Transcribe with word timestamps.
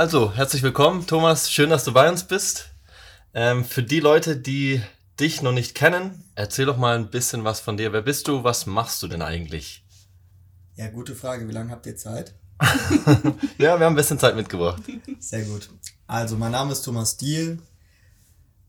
Also, 0.00 0.32
herzlich 0.32 0.62
willkommen, 0.62 1.06
Thomas. 1.06 1.52
Schön, 1.52 1.68
dass 1.68 1.84
du 1.84 1.92
bei 1.92 2.08
uns 2.08 2.24
bist. 2.24 2.70
Ähm, 3.34 3.66
für 3.66 3.82
die 3.82 4.00
Leute, 4.00 4.34
die 4.34 4.80
dich 5.20 5.42
noch 5.42 5.52
nicht 5.52 5.74
kennen, 5.74 6.24
erzähl 6.34 6.64
doch 6.64 6.78
mal 6.78 6.96
ein 6.96 7.10
bisschen 7.10 7.44
was 7.44 7.60
von 7.60 7.76
dir. 7.76 7.92
Wer 7.92 8.00
bist 8.00 8.26
du? 8.26 8.42
Was 8.42 8.64
machst 8.64 9.02
du 9.02 9.08
denn 9.08 9.20
eigentlich? 9.20 9.84
Ja, 10.74 10.88
gute 10.88 11.14
Frage. 11.14 11.46
Wie 11.46 11.52
lange 11.52 11.70
habt 11.70 11.84
ihr 11.84 11.96
Zeit? 11.96 12.34
ja, 13.58 13.78
wir 13.78 13.84
haben 13.84 13.92
ein 13.92 13.94
bisschen 13.94 14.18
Zeit 14.18 14.36
mitgebracht. 14.36 14.82
Sehr 15.18 15.42
gut. 15.42 15.68
Also, 16.06 16.38
mein 16.38 16.52
Name 16.52 16.72
ist 16.72 16.80
Thomas 16.80 17.18
Diel. 17.18 17.60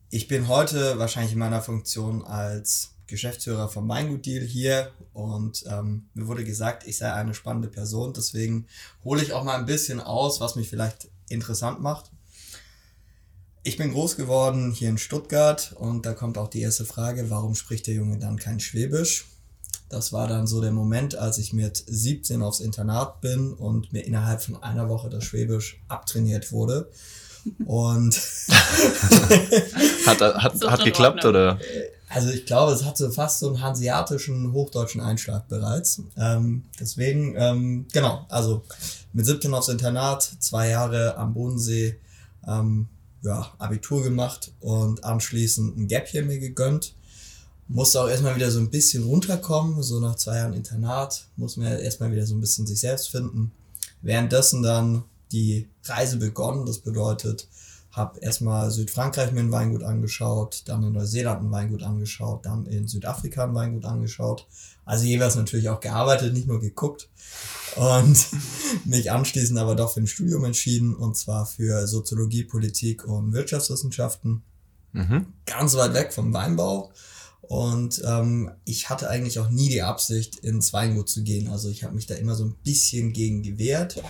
Ich 0.09 0.27
bin 0.27 0.50
heute 0.50 1.00
wahrscheinlich 1.00 1.32
in 1.32 1.39
meiner 1.39 1.61
Funktion 1.61 2.25
als 2.25 2.95
Geschäftsführer 3.07 3.70
vom 3.70 3.88
Weingut 3.88 4.25
Deal 4.25 4.43
hier 4.43 4.91
und 5.13 5.63
ähm, 5.68 6.09
mir 6.13 6.27
wurde 6.27 6.43
gesagt, 6.43 6.88
ich 6.88 6.98
sei 6.98 7.13
eine 7.13 7.34
spannende 7.34 7.68
Person. 7.68 8.14
Deswegen 8.14 8.68
hole 9.06 9.21
ich 9.21 9.34
auch 9.34 9.43
mal 9.43 9.57
ein 9.57 9.66
bisschen 9.66 10.00
aus, 10.00 10.42
was 10.42 10.56
mich 10.56 10.70
vielleicht 10.70 11.11
interessant 11.32 11.82
macht. 11.82 12.12
Ich 13.64 13.78
bin 13.78 13.92
groß 13.92 14.16
geworden 14.16 14.71
hier 14.71 14.90
in 14.90 14.98
Stuttgart 14.98 15.74
und 15.78 16.06
da 16.06 16.14
kommt 16.14 16.38
auch 16.38 16.48
die 16.48 16.62
erste 16.62 16.86
Frage, 16.86 17.30
warum 17.30 17.54
spricht 17.54 17.86
der 17.88 17.94
Junge 17.94 18.18
dann 18.18 18.38
kein 18.38 18.60
Schwäbisch? 18.60 19.26
Das 19.90 20.14
war 20.14 20.28
dann 20.28 20.48
so 20.48 20.62
der 20.62 20.71
Moment, 20.71 21.16
als 21.16 21.38
ich 21.38 21.54
mit 21.54 21.84
17 21.86 22.42
aufs 22.42 22.62
Internat 22.62 23.21
bin 23.21 23.54
und 23.54 23.92
mir 23.94 24.06
innerhalb 24.06 24.42
von 24.42 24.62
einer 24.64 24.90
Woche 24.90 25.10
das 25.10 25.26
Schwäbisch 25.26 25.82
abtrainiert 25.90 26.52
wurde. 26.52 26.90
Und 27.66 28.16
hat 30.06 30.21
hat, 30.21 30.62
hat 30.64 30.84
geklappt 30.84 31.26
oder? 31.26 31.60
Also 32.14 32.30
ich 32.30 32.45
glaube, 32.45 32.73
es 32.73 32.83
hatte 32.83 33.09
fast 33.11 33.39
so 33.39 33.47
einen 33.47 33.61
hanseatischen 33.61 34.52
hochdeutschen 34.52 35.00
Einschlag 35.00 35.47
bereits. 35.47 36.02
Ähm, 36.17 36.64
deswegen, 36.80 37.36
ähm, 37.38 37.86
genau, 37.94 38.25
also 38.28 38.64
mit 39.14 39.25
17 39.25 39.53
aufs 39.53 39.70
Internat, 39.70 40.23
zwei 40.39 40.70
Jahre 40.70 41.16
am 41.17 41.34
Bodensee, 41.34 41.98
ähm, 42.45 42.88
ja, 43.23 43.52
Abitur 43.59 44.04
gemacht 44.04 44.52
und 44.59 45.04
anschließend 45.04 45.78
ein 45.78 45.88
Gap 45.88 46.08
hier 46.08 46.23
mir 46.26 46.39
gegönnt. 46.39 46.95
Musste 47.70 48.02
auch 48.02 48.09
erstmal 48.09 48.36
wieder 48.36 48.52
so 48.52 48.59
ein 48.59 48.70
bisschen 48.70 49.04
runterkommen, 49.04 49.82
so 49.82 50.02
nach 50.02 50.16
zwei 50.16 50.38
Jahren 50.38 50.54
Internat, 50.54 51.28
muss 51.38 51.56
man 51.56 51.67
erstmal 51.67 52.12
wieder 52.12 52.26
so 52.26 52.36
ein 52.36 52.42
bisschen 52.42 52.67
sich 52.67 52.82
selbst 52.82 53.09
finden. 53.09 53.52
Währenddessen 54.02 54.64
dann 54.64 55.06
die 55.32 55.70
Reise 55.86 56.17
begonnen. 56.17 56.66
Das 56.66 56.80
bedeutet, 56.80 57.48
habe 57.92 58.20
erstmal 58.20 58.72
Südfrankreich 58.72 59.31
mir 59.31 59.42
ein 59.42 59.52
Weingut 59.52 59.84
angeschaut, 59.84 60.64
dann 60.66 60.84
in 60.84 60.94
Neuseeland 60.94 61.44
ein 61.44 61.52
Weingut 61.52 61.84
angeschaut, 61.84 62.45
dann 62.45 62.66
in 62.66 62.88
Südafrika 62.88 63.44
ein 63.44 63.53
Weingut 63.53 63.86
angeschaut. 63.86 64.48
Also 64.86 65.06
jeweils 65.06 65.36
natürlich 65.36 65.70
auch 65.70 65.81
gearbeitet, 65.81 66.33
nicht 66.33 66.48
nur 66.48 66.61
geguckt. 66.61 67.09
Und 67.75 68.28
mich 68.86 69.11
anschließend 69.11 69.59
aber 69.59 69.75
doch 69.75 69.94
für 69.94 70.00
ein 70.00 70.08
Studium 70.08 70.45
entschieden, 70.45 70.95
und 70.95 71.17
zwar 71.17 71.45
für 71.45 71.86
Soziologie, 71.88 72.44
Politik 72.44 73.06
und 73.06 73.33
Wirtschaftswissenschaften. 73.33 74.42
Mhm. 74.94 75.28
Ganz 75.45 75.76
weit 75.76 75.94
weg 75.94 76.14
vom 76.14 76.33
Weinbau. 76.33 76.92
Und 77.42 78.02
ähm, 78.05 78.52
ich 78.64 78.89
hatte 78.89 79.09
eigentlich 79.09 79.39
auch 79.39 79.50
nie 79.50 79.67
die 79.67 79.81
Absicht, 79.81 80.38
ins 80.38 80.72
Weingut 80.72 81.09
zu 81.09 81.23
gehen. 81.23 81.50
Also 81.50 81.70
ich 81.70 81.83
habe 81.83 81.95
mich 81.95 82.05
da 82.05 82.16
immer 82.16 82.36
so 82.36 82.45
ein 82.45 82.55
bisschen 82.64 83.11
gegen 83.11 83.44
gewehrt. 83.44 84.02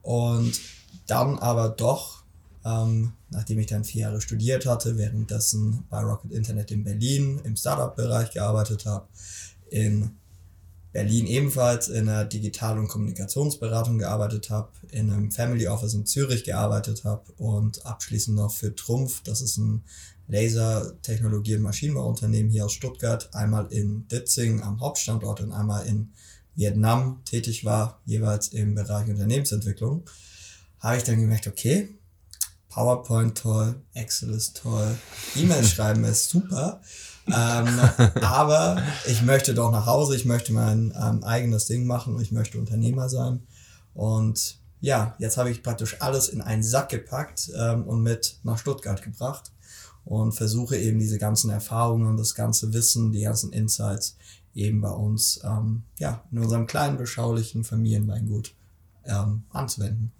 Und 0.00 0.58
dann 1.06 1.38
aber 1.38 1.68
doch, 1.68 2.19
ähm, 2.64 3.12
nachdem 3.30 3.58
ich 3.58 3.66
dann 3.66 3.84
vier 3.84 4.02
Jahre 4.02 4.20
studiert 4.20 4.66
hatte, 4.66 4.98
währenddessen 4.98 5.84
bei 5.88 6.00
Rocket 6.00 6.32
Internet 6.32 6.70
in 6.70 6.84
Berlin 6.84 7.40
im 7.44 7.56
Startup-Bereich 7.56 8.32
gearbeitet 8.32 8.86
habe, 8.86 9.06
in 9.70 10.10
Berlin 10.92 11.26
ebenfalls 11.26 11.88
in 11.88 12.08
einer 12.08 12.24
Digital- 12.24 12.78
und 12.78 12.88
Kommunikationsberatung 12.88 13.98
gearbeitet 13.98 14.50
habe, 14.50 14.70
in 14.90 15.10
einem 15.10 15.30
Family 15.30 15.68
Office 15.68 15.94
in 15.94 16.04
Zürich 16.04 16.42
gearbeitet 16.44 17.04
habe 17.04 17.30
und 17.38 17.86
abschließend 17.86 18.36
noch 18.36 18.52
für 18.52 18.74
Trumpf, 18.74 19.22
das 19.22 19.40
ist 19.40 19.56
ein 19.56 19.84
Lasertechnologie- 20.28 21.56
und 21.56 21.62
Maschinenbauunternehmen 21.62 22.50
hier 22.50 22.64
aus 22.64 22.72
Stuttgart, 22.72 23.32
einmal 23.34 23.66
in 23.72 24.06
Ditzing 24.08 24.62
am 24.62 24.80
Hauptstandort 24.80 25.40
und 25.40 25.52
einmal 25.52 25.86
in 25.86 26.12
Vietnam 26.56 27.22
tätig 27.24 27.64
war, 27.64 28.00
jeweils 28.04 28.48
im 28.48 28.74
Bereich 28.74 29.08
Unternehmensentwicklung, 29.08 30.04
habe 30.80 30.96
ich 30.96 31.04
dann 31.04 31.20
gemerkt, 31.20 31.46
okay, 31.46 31.88
PowerPoint 32.70 33.36
toll, 33.36 33.74
Excel 33.94 34.30
ist 34.30 34.56
toll, 34.56 34.96
E-Mail 35.36 35.64
schreiben 35.66 36.04
ist 36.04 36.30
super, 36.30 36.80
ähm, 37.26 37.80
aber 38.22 38.82
ich 39.06 39.22
möchte 39.22 39.54
doch 39.54 39.70
nach 39.70 39.86
Hause, 39.86 40.16
ich 40.16 40.24
möchte 40.24 40.52
mein 40.52 40.94
ähm, 41.00 41.22
eigenes 41.22 41.66
Ding 41.66 41.86
machen 41.86 42.14
und 42.14 42.22
ich 42.22 42.32
möchte 42.32 42.58
Unternehmer 42.58 43.08
sein. 43.08 43.42
Und 43.92 44.58
ja, 44.80 45.14
jetzt 45.18 45.36
habe 45.36 45.50
ich 45.50 45.62
praktisch 45.62 46.00
alles 46.00 46.28
in 46.28 46.40
einen 46.40 46.62
Sack 46.62 46.88
gepackt 46.88 47.50
ähm, 47.56 47.84
und 47.84 48.02
mit 48.02 48.38
nach 48.42 48.58
Stuttgart 48.58 49.02
gebracht 49.02 49.52
und 50.04 50.32
versuche 50.32 50.76
eben 50.76 50.98
diese 50.98 51.18
ganzen 51.18 51.50
Erfahrungen, 51.50 52.16
das 52.16 52.34
ganze 52.34 52.72
Wissen, 52.72 53.12
die 53.12 53.22
ganzen 53.22 53.52
Insights 53.52 54.16
eben 54.54 54.80
bei 54.80 54.90
uns 54.90 55.40
ähm, 55.44 55.82
ja, 55.98 56.24
in 56.32 56.38
unserem 56.38 56.66
kleinen, 56.66 56.96
beschaulichen 56.96 57.64
Familienweingut 57.64 58.54
ähm, 59.04 59.44
anzuwenden. 59.50 60.12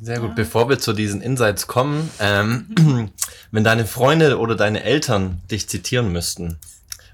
Sehr 0.00 0.20
gut. 0.20 0.34
Bevor 0.34 0.68
wir 0.68 0.78
zu 0.78 0.92
diesen 0.92 1.22
Insights 1.22 1.66
kommen, 1.66 2.10
ähm, 2.20 3.10
wenn 3.50 3.64
deine 3.64 3.86
Freunde 3.86 4.38
oder 4.38 4.54
deine 4.54 4.82
Eltern 4.82 5.40
dich 5.50 5.68
zitieren 5.68 6.12
müssten, 6.12 6.58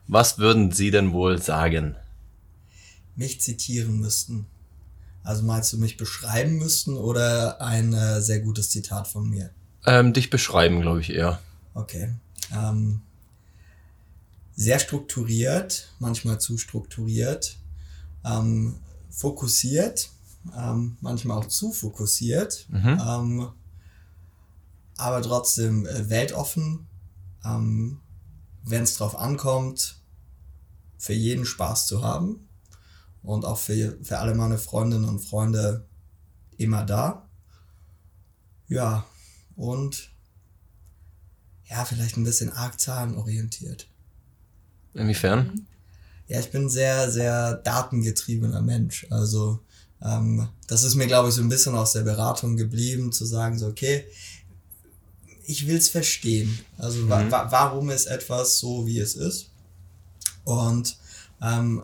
was 0.08 0.38
würden 0.38 0.72
sie 0.72 0.90
denn 0.90 1.12
wohl 1.12 1.40
sagen? 1.40 1.96
Mich 3.14 3.40
zitieren 3.40 4.00
müssten. 4.00 4.46
Also 5.22 5.44
meinst 5.44 5.72
du 5.72 5.78
mich 5.78 5.96
beschreiben 5.96 6.56
müssten 6.58 6.96
oder 6.96 7.60
ein 7.60 7.92
äh, 7.92 8.20
sehr 8.20 8.40
gutes 8.40 8.70
Zitat 8.70 9.06
von 9.06 9.30
mir? 9.30 9.50
Ähm, 9.86 10.12
dich 10.12 10.30
beschreiben, 10.30 10.80
glaube 10.80 11.00
ich 11.00 11.10
eher. 11.10 11.40
Okay. 11.74 12.12
Ähm, 12.52 13.00
sehr 14.54 14.78
strukturiert, 14.78 15.88
manchmal 15.98 16.40
zu 16.40 16.58
strukturiert, 16.58 17.56
ähm, 18.24 18.74
fokussiert, 19.10 20.10
ähm, 20.56 20.96
manchmal 21.00 21.38
auch 21.38 21.46
zu 21.46 21.72
fokussiert, 21.72 22.66
mhm. 22.70 23.00
ähm, 23.00 23.48
aber 24.96 25.22
trotzdem 25.22 25.86
äh, 25.86 26.08
weltoffen, 26.08 26.86
ähm, 27.44 28.00
wenn 28.64 28.82
es 28.82 28.96
drauf 28.96 29.16
ankommt, 29.16 30.00
für 30.98 31.14
jeden 31.14 31.44
Spaß 31.44 31.86
zu 31.86 32.02
haben 32.02 32.48
und 33.22 33.44
auch 33.44 33.58
für, 33.58 33.98
für 34.02 34.18
alle 34.18 34.34
meine 34.34 34.58
Freundinnen 34.58 35.04
und 35.04 35.20
Freunde 35.20 35.86
immer 36.56 36.84
da. 36.84 37.28
Ja, 38.68 39.04
und 39.56 40.10
ja, 41.64 41.84
vielleicht 41.84 42.16
ein 42.16 42.24
bisschen 42.24 42.52
arg 42.52 42.80
zahlenorientiert. 42.80 43.88
Inwiefern? 44.94 45.66
Ja, 46.26 46.38
ich 46.38 46.50
bin 46.50 46.68
sehr, 46.68 47.10
sehr 47.10 47.54
datengetriebener 47.54 48.62
Mensch. 48.62 49.06
Also 49.10 49.64
ähm, 50.04 50.48
das 50.66 50.82
ist 50.82 50.94
mir, 50.94 51.06
glaube 51.06 51.28
ich, 51.28 51.34
so 51.34 51.42
ein 51.42 51.48
bisschen 51.48 51.74
aus 51.74 51.92
der 51.92 52.02
Beratung 52.02 52.56
geblieben, 52.56 53.12
zu 53.12 53.24
sagen, 53.24 53.58
so, 53.58 53.66
okay, 53.66 54.04
ich 55.44 55.66
will 55.66 55.76
es 55.76 55.88
verstehen. 55.88 56.58
Also 56.78 57.00
mhm. 57.00 57.10
wa 57.10 57.30
wa 57.30 57.46
warum 57.50 57.90
ist 57.90 58.06
etwas 58.06 58.58
so, 58.58 58.86
wie 58.86 58.98
es 58.98 59.14
ist? 59.14 59.50
Und 60.44 60.96
ähm, 61.40 61.82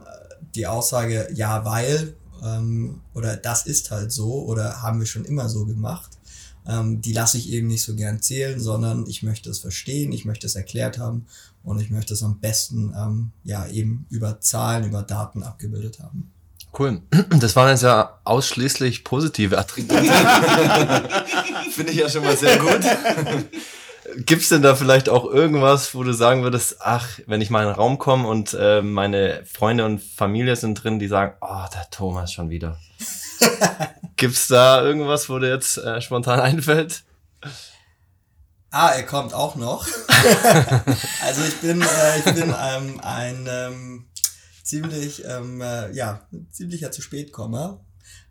die 0.54 0.66
Aussage, 0.66 1.28
ja, 1.34 1.64
weil, 1.64 2.16
ähm, 2.42 3.00
oder 3.14 3.36
das 3.36 3.66
ist 3.66 3.90
halt 3.90 4.12
so, 4.12 4.44
oder 4.44 4.82
haben 4.82 5.00
wir 5.00 5.06
schon 5.06 5.24
immer 5.24 5.48
so 5.48 5.66
gemacht, 5.66 6.10
ähm, 6.66 7.00
die 7.00 7.12
lasse 7.12 7.38
ich 7.38 7.50
eben 7.50 7.66
nicht 7.66 7.82
so 7.82 7.94
gern 7.94 8.20
zählen, 8.20 8.60
sondern 8.60 9.06
ich 9.06 9.22
möchte 9.22 9.50
es 9.50 9.58
verstehen, 9.58 10.12
ich 10.12 10.24
möchte 10.24 10.46
es 10.46 10.54
erklärt 10.54 10.98
haben 10.98 11.26
und 11.62 11.80
ich 11.80 11.90
möchte 11.90 12.14
es 12.14 12.22
am 12.22 12.40
besten 12.40 12.94
ähm, 12.96 13.32
ja 13.44 13.66
eben 13.66 14.06
über 14.10 14.40
Zahlen, 14.40 14.84
über 14.86 15.02
Daten 15.02 15.42
abgebildet 15.42 16.00
haben. 16.00 16.30
Cool. 16.76 17.02
Das 17.38 17.56
waren 17.56 17.70
jetzt 17.70 17.82
ja 17.82 18.18
ausschließlich 18.24 19.04
positive 19.04 19.58
Attribute. 19.58 19.98
Finde 21.72 21.92
ich 21.92 21.98
ja 21.98 22.08
schon 22.08 22.24
mal 22.24 22.36
sehr 22.36 22.58
gut. 22.58 22.80
Gibt's 24.26 24.48
denn 24.48 24.62
da 24.62 24.74
vielleicht 24.74 25.08
auch 25.08 25.26
irgendwas, 25.26 25.94
wo 25.94 26.02
du 26.02 26.12
sagen 26.12 26.42
würdest, 26.42 26.76
ach, 26.80 27.06
wenn 27.26 27.40
ich 27.40 27.50
mal 27.50 27.62
in 27.62 27.68
den 27.68 27.74
Raum 27.74 27.98
komme 27.98 28.26
und 28.26 28.56
äh, 28.58 28.80
meine 28.80 29.44
Freunde 29.44 29.84
und 29.84 30.00
Familie 30.00 30.56
sind 30.56 30.82
drin, 30.82 30.98
die 30.98 31.08
sagen, 31.08 31.34
oh, 31.40 31.64
der 31.74 31.90
Thomas 31.90 32.32
schon 32.32 32.48
wieder. 32.48 32.78
Gibt's 34.16 34.48
da 34.48 34.82
irgendwas, 34.82 35.28
wo 35.28 35.38
dir 35.38 35.50
jetzt 35.50 35.76
äh, 35.78 36.00
spontan 36.00 36.40
einfällt? 36.40 37.04
Ah, 38.70 38.88
er 38.88 39.04
kommt 39.04 39.34
auch 39.34 39.56
noch. 39.56 39.86
also 41.24 41.42
ich 41.46 41.56
bin, 41.60 41.82
äh, 41.82 42.18
ich 42.18 42.24
bin 42.24 42.54
ähm, 42.58 43.00
ein 43.02 43.46
ähm, 43.48 44.08
ziemlich, 44.68 45.24
ähm, 45.24 45.60
äh, 45.60 45.90
ja, 45.92 46.26
ziemlicher 46.50 46.90
zu 46.90 47.02
spät 47.02 47.32
Kommer. 47.32 47.80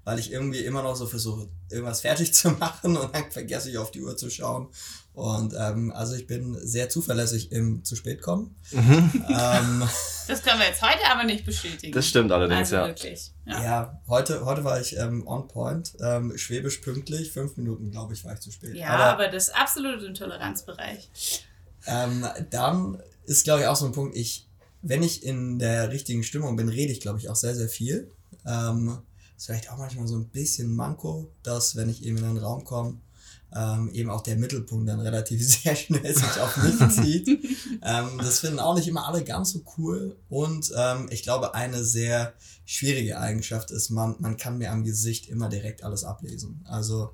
weil 0.03 0.19
ich 0.19 0.31
irgendwie 0.31 0.59
immer 0.59 0.83
noch 0.83 0.95
so 0.95 1.05
versuche, 1.05 1.49
irgendwas 1.69 2.01
fertig 2.01 2.33
zu 2.33 2.51
machen 2.51 2.95
und 2.95 3.13
dann 3.13 3.29
vergesse 3.29 3.69
ich 3.69 3.77
auf 3.77 3.91
die 3.91 4.01
Uhr 4.01 4.15
zu 4.15 4.29
schauen. 4.29 4.69
Und 5.13 5.55
ähm, 5.57 5.91
also 5.91 6.15
ich 6.15 6.27
bin 6.27 6.55
sehr 6.61 6.89
zuverlässig 6.89 7.51
im 7.51 7.83
zu 7.83 7.95
spät 7.95 8.21
kommen. 8.21 8.55
Mhm. 8.71 9.25
Ähm, 9.29 9.89
das 10.27 10.43
können 10.43 10.59
wir 10.59 10.67
jetzt 10.67 10.81
heute 10.83 11.09
aber 11.11 11.23
nicht 11.23 11.43
bestätigen. 11.43 11.91
Das 11.91 12.07
stimmt 12.07 12.31
allerdings, 12.31 12.71
also 12.71 12.75
ja. 12.75 12.87
Wirklich. 12.87 13.31
Ja. 13.45 13.63
ja, 13.63 14.01
heute, 14.07 14.45
heute 14.45 14.63
war 14.63 14.79
ich 14.79 14.95
ähm, 14.95 15.25
on 15.27 15.47
point, 15.47 15.97
ähm, 16.01 16.37
schwäbisch 16.37 16.77
pünktlich. 16.77 17.31
Fünf 17.31 17.57
Minuten, 17.57 17.89
glaube 17.89 18.13
ich, 18.13 18.23
war 18.23 18.33
ich 18.33 18.41
zu 18.41 18.51
spät. 18.51 18.75
Ja, 18.75 18.89
aber, 18.89 19.05
aber 19.05 19.27
das 19.29 19.47
ist 19.47 19.55
absolut 19.55 20.03
im 20.03 20.13
Toleranzbereich. 20.13 21.09
Ähm, 21.87 22.25
dann 22.51 23.01
ist, 23.25 23.43
glaube 23.43 23.61
ich, 23.61 23.67
auch 23.67 23.75
so 23.75 23.87
ein 23.87 23.91
Punkt, 23.91 24.15
ich, 24.15 24.46
wenn 24.81 25.03
ich 25.03 25.23
in 25.23 25.59
der 25.59 25.91
richtigen 25.91 26.23
Stimmung 26.23 26.55
bin, 26.55 26.69
rede 26.69 26.91
ich, 26.91 27.01
glaube 27.01 27.19
ich, 27.19 27.29
auch 27.29 27.35
sehr, 27.35 27.55
sehr 27.55 27.69
viel. 27.69 28.11
Ähm, 28.45 28.99
ist 29.35 29.45
vielleicht 29.45 29.71
auch 29.71 29.77
manchmal 29.77 30.07
so 30.07 30.15
ein 30.15 30.29
bisschen 30.29 30.75
Manko, 30.75 31.31
dass 31.43 31.75
wenn 31.75 31.89
ich 31.89 32.03
eben 32.03 32.17
in 32.17 32.23
einen 32.23 32.37
Raum 32.37 32.63
komme, 32.63 32.97
ähm, 33.55 33.89
eben 33.93 34.09
auch 34.09 34.21
der 34.21 34.35
Mittelpunkt 34.35 34.89
dann 34.89 34.99
relativ 34.99 35.45
sehr 35.61 35.75
schnell 35.75 36.13
sich 36.13 36.39
auf 36.39 36.57
mich 36.57 36.77
zieht. 36.95 37.27
ähm, 37.81 38.17
das 38.17 38.39
finden 38.39 38.59
auch 38.59 38.75
nicht 38.75 38.87
immer 38.87 39.07
alle 39.07 39.23
ganz 39.23 39.51
so 39.51 39.61
cool. 39.77 40.17
Und 40.29 40.71
ähm, 40.75 41.07
ich 41.11 41.23
glaube, 41.23 41.53
eine 41.53 41.83
sehr 41.83 42.33
schwierige 42.65 43.19
Eigenschaft 43.19 43.71
ist, 43.71 43.89
man, 43.89 44.15
man 44.19 44.37
kann 44.37 44.57
mir 44.57 44.71
am 44.71 44.83
Gesicht 44.83 45.27
immer 45.27 45.49
direkt 45.49 45.83
alles 45.83 46.03
ablesen. 46.03 46.65
Also 46.67 47.11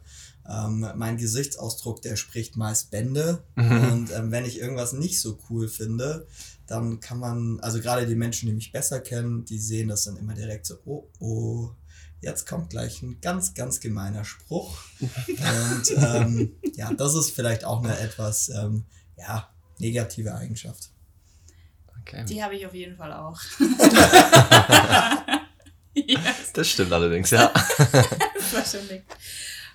ähm, 0.49 0.87
mein 0.95 1.17
Gesichtsausdruck, 1.17 2.01
der 2.01 2.15
spricht 2.15 2.57
meist 2.57 2.91
Bände. 2.91 3.43
Mhm. 3.55 3.91
Und 3.91 4.11
ähm, 4.11 4.31
wenn 4.31 4.45
ich 4.45 4.59
irgendwas 4.59 4.93
nicht 4.93 5.21
so 5.21 5.37
cool 5.49 5.67
finde, 5.67 6.27
dann 6.67 6.99
kann 6.99 7.19
man, 7.19 7.59
also 7.59 7.79
gerade 7.81 8.05
die 8.07 8.15
Menschen, 8.15 8.47
die 8.47 8.53
mich 8.53 8.71
besser 8.71 8.99
kennen, 9.01 9.45
die 9.45 9.59
sehen 9.59 9.89
das 9.89 10.05
dann 10.05 10.17
immer 10.17 10.33
direkt 10.33 10.65
so, 10.65 10.75
oh, 10.85 11.09
oh, 11.19 11.71
jetzt 12.21 12.47
kommt 12.47 12.69
gleich 12.69 13.01
ein 13.01 13.19
ganz, 13.21 13.53
ganz 13.53 13.79
gemeiner 13.79 14.23
Spruch. 14.23 14.77
Und 14.99 15.91
ähm, 15.97 16.55
ja, 16.75 16.93
das 16.93 17.15
ist 17.15 17.31
vielleicht 17.31 17.65
auch 17.65 17.83
eine 17.83 17.97
etwas 17.99 18.49
ähm, 18.49 18.85
ja, 19.17 19.49
negative 19.77 20.33
Eigenschaft. 20.33 20.89
Okay. 22.01 22.25
Die 22.25 22.43
habe 22.43 22.55
ich 22.55 22.65
auf 22.65 22.73
jeden 22.73 22.97
Fall 22.97 23.13
auch. 23.13 23.39
yes. 25.93 26.19
Das 26.53 26.69
stimmt 26.69 26.91
allerdings, 26.91 27.31
ja. 27.31 27.51
Wahrscheinlich. 28.51 29.01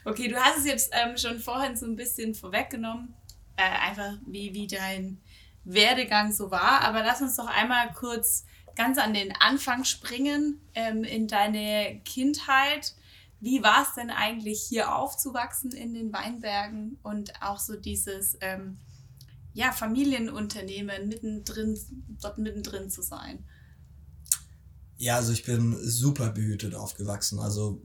Okay, 0.05 0.29
du 0.29 0.37
hast 0.37 0.59
es 0.61 0.67
jetzt 0.67 0.93
ähm, 0.93 1.17
schon 1.17 1.41
vorhin 1.41 1.77
so 1.77 1.87
ein 1.87 1.97
bisschen 1.97 2.35
vorweggenommen, 2.35 3.15
äh, 3.57 3.63
einfach 3.63 4.13
wie, 4.27 4.55
wie 4.55 4.67
dein 4.67 5.21
Werdegang 5.69 6.33
so 6.33 6.51
war, 6.51 6.81
aber 6.81 7.03
lass 7.03 7.21
uns 7.21 7.37
doch 7.37 7.47
einmal 7.47 7.93
kurz 7.93 8.45
ganz 8.75 8.97
an 8.97 9.13
den 9.13 9.33
Anfang 9.39 9.85
springen, 9.85 10.61
ähm, 10.75 11.05
in 11.05 11.29
deine 11.29 12.01
Kindheit. 12.05 12.95
Wie 13.41 13.63
war 13.63 13.83
es 13.83 13.95
denn 13.95 14.11
eigentlich 14.11 14.63
hier 14.63 14.95
aufzuwachsen 14.95 15.73
in 15.73 15.95
den 15.95 16.13
Weinbergen 16.13 16.99
und 17.03 17.33
auch 17.43 17.59
so 17.59 17.77
dieses 17.77 18.39
ähm, 18.41 18.79
ja, 19.53 19.73
Familienunternehmen 19.73 21.09
mittendrin, 21.09 21.79
dort 22.21 22.39
mittendrin 22.39 22.91
zu 22.91 23.03
sein? 23.03 23.45
Ja, 24.97 25.17
also 25.17 25.33
ich 25.33 25.45
bin 25.45 25.77
super 25.81 26.31
behütet 26.31 26.75
aufgewachsen. 26.75 27.39
Also 27.39 27.81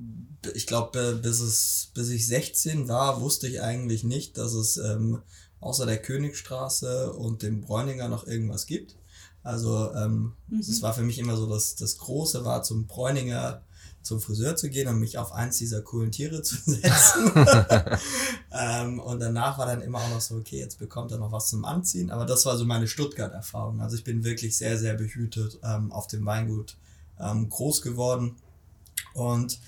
ich 0.56 0.66
glaube, 0.66 1.20
bis 1.22 1.92
bis 1.94 2.10
ich 2.10 2.28
16 2.28 2.88
war, 2.88 3.22
wusste 3.22 3.48
ich 3.48 3.62
eigentlich 3.62 4.04
nicht, 4.04 4.38
dass 4.38 4.54
es 4.54 4.78
ähm, 4.78 5.22
außer 5.64 5.86
der 5.86 6.02
Königstraße 6.02 7.14
und 7.14 7.42
dem 7.42 7.62
Bräuninger 7.62 8.08
noch 8.08 8.28
irgendwas 8.28 8.66
gibt. 8.66 8.96
Also 9.44 9.94
ähm, 9.94 10.34
mhm. 10.48 10.64
das 10.66 10.82
war 10.82 10.94
für 10.94 11.04
mich 11.04 11.20
immer 11.20 11.36
so, 11.36 11.48
dass 11.48 11.76
das 11.76 11.98
Große 11.98 12.46
war, 12.46 12.64
zum 12.64 12.88
Bräuninger 12.88 13.62
zum 14.04 14.20
Friseur 14.20 14.56
zu 14.56 14.70
gehen 14.70 14.88
und 14.90 15.00
mich 15.00 15.18
auf 15.18 15.32
eins 15.32 15.58
dieser 15.58 15.82
coolen 15.82 16.12
Tiere 16.12 16.42
zu 16.42 16.56
setzen. 16.66 17.32
ähm, 18.52 19.00
und 19.00 19.20
danach 19.20 19.58
war 19.58 19.66
dann 19.66 19.82
immer 19.82 20.00
auch 20.00 20.10
noch 20.10 20.22
so, 20.22 20.36
okay, 20.36 20.60
jetzt 20.60 20.78
bekommt 20.78 21.12
er 21.12 21.18
noch 21.18 21.32
was 21.32 21.48
zum 21.48 21.66
Anziehen. 21.66 22.12
Aber 22.12 22.26
das 22.26 22.46
war 22.46 22.58
so 22.58 22.66
meine 22.66 22.88
Stuttgart-Erfahrung. 22.88 23.82
Also 23.82 23.96
ich 23.96 24.04
bin 24.04 24.24
wirklich 24.24 24.58
sehr, 24.58 24.78
sehr 24.78 24.94
behütet 24.94 25.60
ähm, 25.64 25.92
auf 25.92 26.08
dem 26.08 26.26
Weingut 26.26 26.78
ähm, 27.20 27.50
groß 27.50 27.82
geworden. 27.82 28.36
Und 29.14 29.60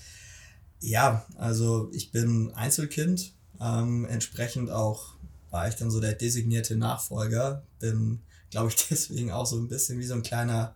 ja, 0.80 1.24
also 1.36 1.88
ich 1.92 2.12
bin 2.12 2.52
Einzelkind. 2.54 3.32
Ähm, 3.58 4.04
entsprechend 4.04 4.70
auch 4.70 5.14
war 5.56 5.68
ich 5.68 5.74
dann 5.76 5.90
so 5.90 6.00
der 6.00 6.12
designierte 6.12 6.76
Nachfolger. 6.76 7.62
Bin 7.78 8.20
glaube 8.50 8.68
ich, 8.68 8.76
deswegen 8.90 9.30
auch 9.30 9.46
so 9.46 9.56
ein 9.56 9.68
bisschen 9.68 9.98
wie 9.98 10.04
so 10.04 10.14
ein 10.14 10.22
kleiner 10.22 10.74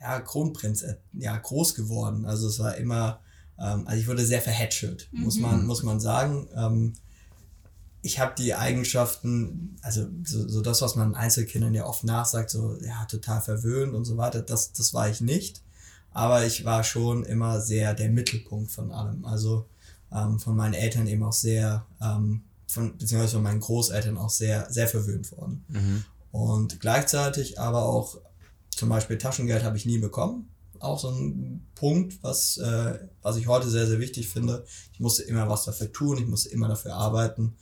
ja, 0.00 0.20
Kronprinz 0.20 0.82
äh, 0.82 0.96
ja, 1.12 1.36
groß 1.36 1.74
geworden. 1.74 2.26
Also 2.26 2.48
es 2.48 2.58
war 2.58 2.76
immer, 2.76 3.20
ähm, 3.58 3.86
also 3.86 4.00
ich 4.00 4.08
wurde 4.08 4.26
sehr 4.26 4.42
verhätschelt, 4.42 5.08
mhm. 5.12 5.22
muss, 5.22 5.38
man, 5.38 5.66
muss 5.66 5.82
man 5.82 6.00
sagen. 6.00 6.48
Ähm, 6.54 6.92
ich 8.02 8.18
habe 8.18 8.34
die 8.36 8.54
Eigenschaften, 8.54 9.76
also 9.82 10.08
so, 10.24 10.48
so 10.48 10.62
das, 10.62 10.82
was 10.82 10.96
man 10.96 11.14
Einzelkindern 11.14 11.74
ja 11.74 11.84
oft 11.84 12.04
nachsagt, 12.04 12.50
so 12.50 12.76
ja, 12.80 13.04
total 13.06 13.40
verwöhnt 13.40 13.94
und 13.94 14.04
so 14.04 14.16
weiter, 14.16 14.42
das, 14.42 14.72
das 14.72 14.94
war 14.94 15.08
ich 15.08 15.20
nicht. 15.20 15.62
Aber 16.10 16.44
ich 16.44 16.64
war 16.64 16.82
schon 16.82 17.24
immer 17.24 17.60
sehr 17.60 17.94
der 17.94 18.08
Mittelpunkt 18.08 18.72
von 18.72 18.90
allem. 18.90 19.24
Also 19.24 19.66
ähm, 20.12 20.40
von 20.40 20.56
meinen 20.56 20.74
Eltern 20.74 21.06
eben 21.06 21.22
auch 21.22 21.32
sehr, 21.32 21.86
ähm, 22.00 22.42
von, 22.68 22.96
beziehungsweise 22.96 23.34
von 23.34 23.42
meinen 23.42 23.60
Großeltern 23.60 24.18
auch 24.18 24.30
sehr, 24.30 24.70
sehr 24.70 24.86
verwöhnt 24.86 25.32
worden. 25.32 25.64
Mhm. 25.68 26.04
Und 26.30 26.80
gleichzeitig 26.80 27.58
aber 27.58 27.84
auch 27.84 28.18
zum 28.70 28.90
Beispiel 28.90 29.18
Taschengeld 29.18 29.64
habe 29.64 29.76
ich 29.76 29.86
nie 29.86 29.98
bekommen. 29.98 30.50
Auch 30.78 31.00
so 31.00 31.10
ein 31.10 31.66
Punkt, 31.74 32.22
was, 32.22 32.58
äh, 32.58 32.98
was 33.22 33.36
ich 33.36 33.48
heute 33.48 33.68
sehr, 33.68 33.88
sehr 33.88 33.98
wichtig 33.98 34.28
finde. 34.28 34.64
Ich 34.92 35.00
musste 35.00 35.24
immer 35.24 35.48
was 35.48 35.64
dafür 35.64 35.92
tun, 35.92 36.18
ich 36.18 36.26
musste 36.26 36.50
immer 36.50 36.68
dafür 36.68 36.94
arbeiten. 36.94 37.54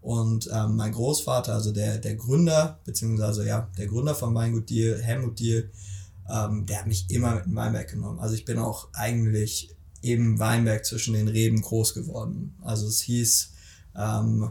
Und 0.00 0.50
ähm, 0.52 0.76
mein 0.76 0.92
Großvater, 0.92 1.54
also 1.54 1.72
der, 1.72 1.98
der 1.98 2.16
Gründer, 2.16 2.80
beziehungsweise 2.84 3.46
ja, 3.46 3.70
der 3.78 3.86
Gründer 3.86 4.14
von 4.14 4.34
Weingut 4.34 4.68
Deal, 4.68 5.00
Helmut 5.00 5.38
Deal, 5.38 5.70
ähm, 6.28 6.66
der 6.66 6.80
hat 6.80 6.86
mich 6.86 7.08
immer 7.10 7.36
mit 7.36 7.44
dem 7.44 7.54
Weinberg 7.54 7.88
genommen. 7.88 8.18
Also 8.18 8.34
ich 8.34 8.44
bin 8.44 8.58
auch 8.58 8.88
eigentlich 8.92 9.74
im 10.00 10.38
Weinberg 10.38 10.84
zwischen 10.84 11.14
den 11.14 11.28
Reben 11.28 11.62
groß 11.62 11.94
geworden. 11.94 12.54
Also 12.60 12.86
es 12.86 13.00
hieß, 13.00 13.53
ähm, 13.96 14.50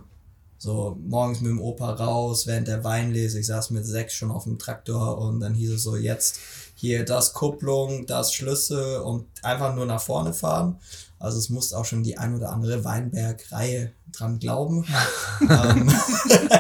so 0.58 0.98
morgens 1.06 1.42
mit 1.42 1.52
dem 1.52 1.62
Opa 1.62 1.92
raus, 1.92 2.48
während 2.48 2.70
der 2.70 2.86
Weinlese. 2.86 3.38
Ich 3.38 3.48
saß 3.48 3.72
mit 3.72 3.86
sechs 3.86 4.14
schon 4.14 4.32
auf 4.32 4.46
dem 4.46 4.58
Traktor 4.58 5.18
und 5.18 5.42
dann 5.42 5.54
hieß 5.54 5.72
es 5.72 5.84
so, 5.84 5.98
jetzt 5.98 6.40
hier 6.76 7.04
das 7.04 7.34
Kupplung, 7.34 8.06
das 8.06 8.34
Schlüssel 8.34 9.00
und 9.00 9.26
einfach 9.42 9.76
nur 9.76 9.86
nach 9.86 10.02
vorne 10.02 10.34
fahren. 10.34 10.78
Also 11.20 11.38
es 11.38 11.50
musste 11.50 11.78
auch 11.78 11.86
schon 11.86 12.04
die 12.04 12.18
ein 12.18 12.36
oder 12.36 12.52
andere 12.52 12.84
Weinberg-Reihe 12.84 13.92
dran 14.12 14.40
glauben, 14.40 14.86
ähm, 15.42 15.92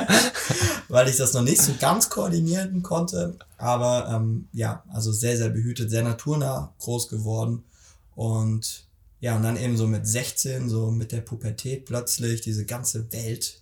weil 0.89 1.07
ich 1.07 1.17
das 1.17 1.33
noch 1.33 1.41
nicht 1.41 1.61
so 1.61 1.73
ganz 1.79 2.09
koordinieren 2.09 2.83
konnte. 2.83 3.37
Aber 3.57 4.09
ähm, 4.09 4.47
ja, 4.51 4.83
also 4.91 5.11
sehr, 5.11 5.37
sehr 5.37 5.49
behütet, 5.49 5.89
sehr 5.89 6.03
naturnah 6.03 6.73
groß 6.79 7.07
geworden. 7.07 7.63
Und 8.15 8.85
ja, 9.23 9.37
und 9.37 9.43
dann 9.43 9.55
eben 9.55 9.77
so 9.77 9.87
mit 9.87 10.05
16, 10.05 10.67
so 10.67 10.91
mit 10.91 11.13
der 11.13 11.21
Pubertät 11.21 11.85
plötzlich 11.85 12.41
diese 12.41 12.65
ganze 12.65 13.09
Welt 13.13 13.61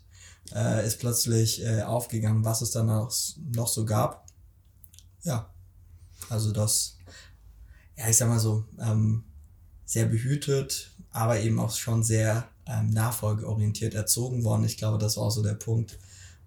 äh, 0.55 0.83
ist 0.87 0.97
plötzlich 0.97 1.63
äh, 1.63 1.83
aufgegangen, 1.83 2.43
was 2.43 2.63
es 2.63 2.71
dann 2.71 2.87
noch, 2.87 3.13
noch 3.53 3.67
so 3.67 3.85
gab. 3.85 4.25
Ja, 5.21 5.53
also 6.29 6.51
das, 6.51 6.97
ja, 7.95 8.09
ich 8.09 8.17
sag 8.17 8.27
mal 8.27 8.39
so, 8.39 8.65
ähm, 8.79 9.23
sehr 9.85 10.07
behütet, 10.07 10.95
aber 11.11 11.39
eben 11.39 11.59
auch 11.59 11.75
schon 11.75 12.01
sehr 12.01 12.47
ähm, 12.65 12.89
nachfolgeorientiert 12.89 13.93
erzogen 13.93 14.43
worden. 14.43 14.63
Ich 14.63 14.77
glaube, 14.77 14.97
das 14.97 15.17
war 15.17 15.25
auch 15.25 15.29
so 15.29 15.43
der 15.43 15.53
Punkt, 15.53 15.99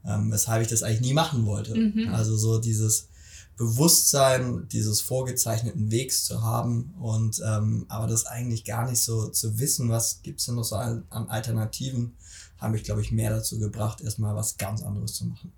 ähm, 0.05 0.33
weshalb 0.33 0.61
ich 0.61 0.69
das 0.69 0.83
eigentlich 0.83 1.03
nie 1.03 1.15
machen 1.15 1.47
wollte. 1.47 1.73
Mhm. 1.77 2.09
Also 2.13 2.37
so 2.37 2.59
dieses 2.59 3.11
Bewusstsein 3.57 4.67
dieses 4.69 5.01
vorgezeichneten 5.01 5.91
Wegs 5.93 6.25
zu 6.25 6.43
haben 6.43 6.95
und 7.01 7.41
ähm, 7.47 7.87
aber 7.89 8.09
das 8.09 8.27
eigentlich 8.27 8.65
gar 8.65 8.89
nicht 8.89 9.01
so 9.01 9.29
zu 9.29 9.59
wissen, 9.59 9.89
was 9.89 10.23
gibt's 10.23 10.47
denn 10.47 10.57
noch 10.57 10.65
so 10.65 10.77
an, 10.77 11.05
an 11.11 11.29
Alternativen 11.29 12.17
haben 12.59 12.73
mich, 12.73 12.85
glaube 12.85 13.03
ich, 13.03 13.13
mehr 13.13 13.31
dazu 13.31 13.59
gebracht, 13.59 14.01
erstmal 14.01 14.35
was 14.35 14.57
ganz 14.57 14.83
anderes 14.83 15.15
zu 15.15 15.27
machen. 15.27 15.53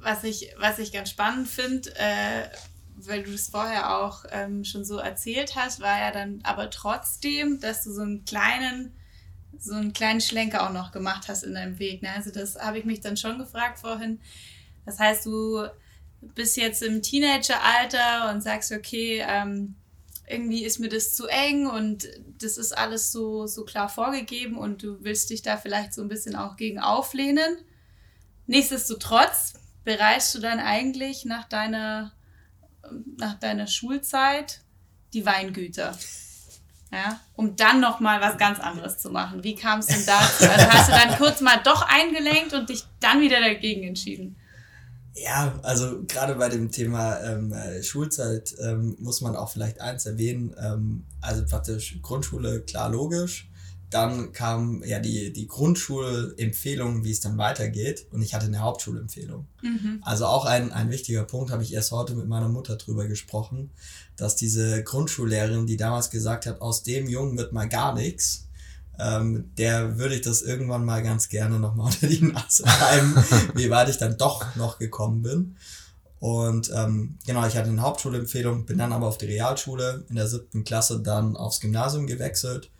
Was 0.00 0.24
ich, 0.24 0.54
was 0.58 0.78
ich 0.78 0.92
ganz 0.92 1.10
spannend 1.10 1.48
finde, 1.48 1.94
äh, 1.96 2.48
weil 2.96 3.22
du 3.22 3.32
es 3.32 3.48
vorher 3.48 3.98
auch 3.98 4.24
ähm, 4.30 4.64
schon 4.64 4.84
so 4.84 4.98
erzählt 4.98 5.56
hast, 5.56 5.80
war 5.80 5.98
ja 5.98 6.12
dann 6.12 6.40
aber 6.42 6.70
trotzdem, 6.70 7.60
dass 7.60 7.84
du 7.84 7.92
so 7.92 8.02
einen 8.02 8.24
kleinen, 8.24 8.92
so 9.58 9.74
einen 9.74 9.92
kleinen 9.92 10.20
Schlenker 10.20 10.66
auch 10.66 10.72
noch 10.72 10.92
gemacht 10.92 11.28
hast 11.28 11.42
in 11.42 11.54
deinem 11.54 11.78
Weg. 11.78 12.02
Ne? 12.02 12.10
Also 12.12 12.30
das 12.30 12.56
habe 12.56 12.78
ich 12.78 12.84
mich 12.84 13.00
dann 13.00 13.16
schon 13.16 13.38
gefragt 13.38 13.78
vorhin. 13.78 14.20
Das 14.84 14.98
heißt, 14.98 15.26
du 15.26 15.66
bist 16.20 16.56
jetzt 16.56 16.82
im 16.82 17.02
Teenageralter 17.02 18.30
und 18.30 18.42
sagst, 18.42 18.72
okay, 18.72 19.24
ähm, 19.26 19.76
irgendwie 20.28 20.64
ist 20.64 20.78
mir 20.78 20.88
das 20.88 21.14
zu 21.14 21.26
eng 21.26 21.66
und 21.66 22.06
das 22.38 22.58
ist 22.58 22.76
alles 22.76 23.12
so, 23.12 23.46
so 23.46 23.64
klar 23.64 23.88
vorgegeben 23.88 24.56
und 24.58 24.82
du 24.82 25.02
willst 25.02 25.30
dich 25.30 25.42
da 25.42 25.56
vielleicht 25.56 25.94
so 25.94 26.02
ein 26.02 26.08
bisschen 26.08 26.36
auch 26.36 26.56
gegen 26.56 26.78
auflehnen. 26.78 27.58
Nichtsdestotrotz 28.46 29.54
bereist 29.84 30.34
du 30.34 30.38
dann 30.38 30.60
eigentlich 30.60 31.24
nach 31.24 31.48
deiner, 31.48 32.12
nach 33.16 33.38
deiner 33.38 33.66
Schulzeit 33.66 34.60
die 35.12 35.24
Weingüter. 35.24 35.96
ja, 36.92 37.20
um 37.34 37.56
dann 37.56 37.80
nochmal 37.80 38.20
was 38.20 38.38
ganz 38.38 38.60
anderes 38.60 38.98
zu 38.98 39.10
machen. 39.10 39.44
Wie 39.44 39.54
kam 39.54 39.80
es 39.80 39.86
denn 39.86 40.04
dazu? 40.06 40.50
Also 40.50 40.68
hast 40.68 40.88
du 40.88 40.92
dann 40.92 41.16
kurz 41.16 41.40
mal 41.40 41.58
doch 41.64 41.82
eingelenkt 41.82 42.52
und 42.52 42.68
dich 42.68 42.84
dann 43.00 43.20
wieder 43.20 43.40
dagegen 43.40 43.84
entschieden? 43.84 44.36
Ja, 45.22 45.58
also 45.62 46.02
gerade 46.06 46.34
bei 46.34 46.48
dem 46.48 46.70
Thema 46.70 47.20
ähm, 47.20 47.52
äh, 47.52 47.82
Schulzeit 47.82 48.54
ähm, 48.60 48.96
muss 49.00 49.20
man 49.20 49.36
auch 49.36 49.50
vielleicht 49.50 49.80
eins 49.80 50.06
erwähnen. 50.06 50.54
Ähm, 50.60 51.04
also 51.20 51.44
praktisch 51.44 52.00
Grundschule, 52.02 52.60
klar 52.60 52.90
logisch. 52.90 53.50
Dann 53.90 54.32
kam 54.32 54.82
ja 54.84 54.98
die, 54.98 55.32
die 55.32 55.46
Grundschulempfehlung, 55.46 57.04
wie 57.04 57.10
es 57.10 57.20
dann 57.20 57.38
weitergeht. 57.38 58.06
Und 58.12 58.20
ich 58.20 58.34
hatte 58.34 58.46
eine 58.46 58.60
Hauptschulempfehlung. 58.60 59.46
Mhm. 59.62 60.00
Also 60.02 60.26
auch 60.26 60.44
ein, 60.44 60.72
ein 60.72 60.90
wichtiger 60.90 61.24
Punkt, 61.24 61.50
habe 61.50 61.62
ich 61.62 61.72
erst 61.72 61.90
heute 61.90 62.14
mit 62.14 62.28
meiner 62.28 62.50
Mutter 62.50 62.76
drüber 62.76 63.06
gesprochen, 63.06 63.70
dass 64.16 64.36
diese 64.36 64.84
Grundschullehrerin, 64.84 65.66
die 65.66 65.78
damals 65.78 66.10
gesagt 66.10 66.44
hat, 66.44 66.60
aus 66.60 66.82
dem 66.82 67.08
Jungen 67.08 67.38
wird 67.38 67.52
mal 67.52 67.68
gar 67.68 67.94
nichts, 67.94 68.47
ähm, 68.98 69.50
der 69.56 69.98
würde 69.98 70.16
ich 70.16 70.22
das 70.22 70.42
irgendwann 70.42 70.84
mal 70.84 71.02
ganz 71.02 71.28
gerne 71.28 71.58
nochmal 71.58 71.86
unter 71.92 72.06
die 72.06 72.24
Nase 72.24 72.64
reiben, 72.66 73.14
wie 73.54 73.70
weit 73.70 73.88
ich 73.88 73.98
dann 73.98 74.18
doch 74.18 74.56
noch 74.56 74.78
gekommen 74.78 75.22
bin. 75.22 75.56
Und 76.20 76.72
ähm, 76.74 77.16
genau, 77.26 77.46
ich 77.46 77.56
hatte 77.56 77.68
eine 77.68 77.82
Hauptschulempfehlung, 77.82 78.66
bin 78.66 78.78
dann 78.78 78.92
aber 78.92 79.06
auf 79.06 79.18
die 79.18 79.26
Realschule 79.26 80.04
in 80.08 80.16
der 80.16 80.26
siebten 80.26 80.64
Klasse 80.64 81.00
dann 81.00 81.36
aufs 81.36 81.60
Gymnasium 81.60 82.08
gewechselt 82.08 82.70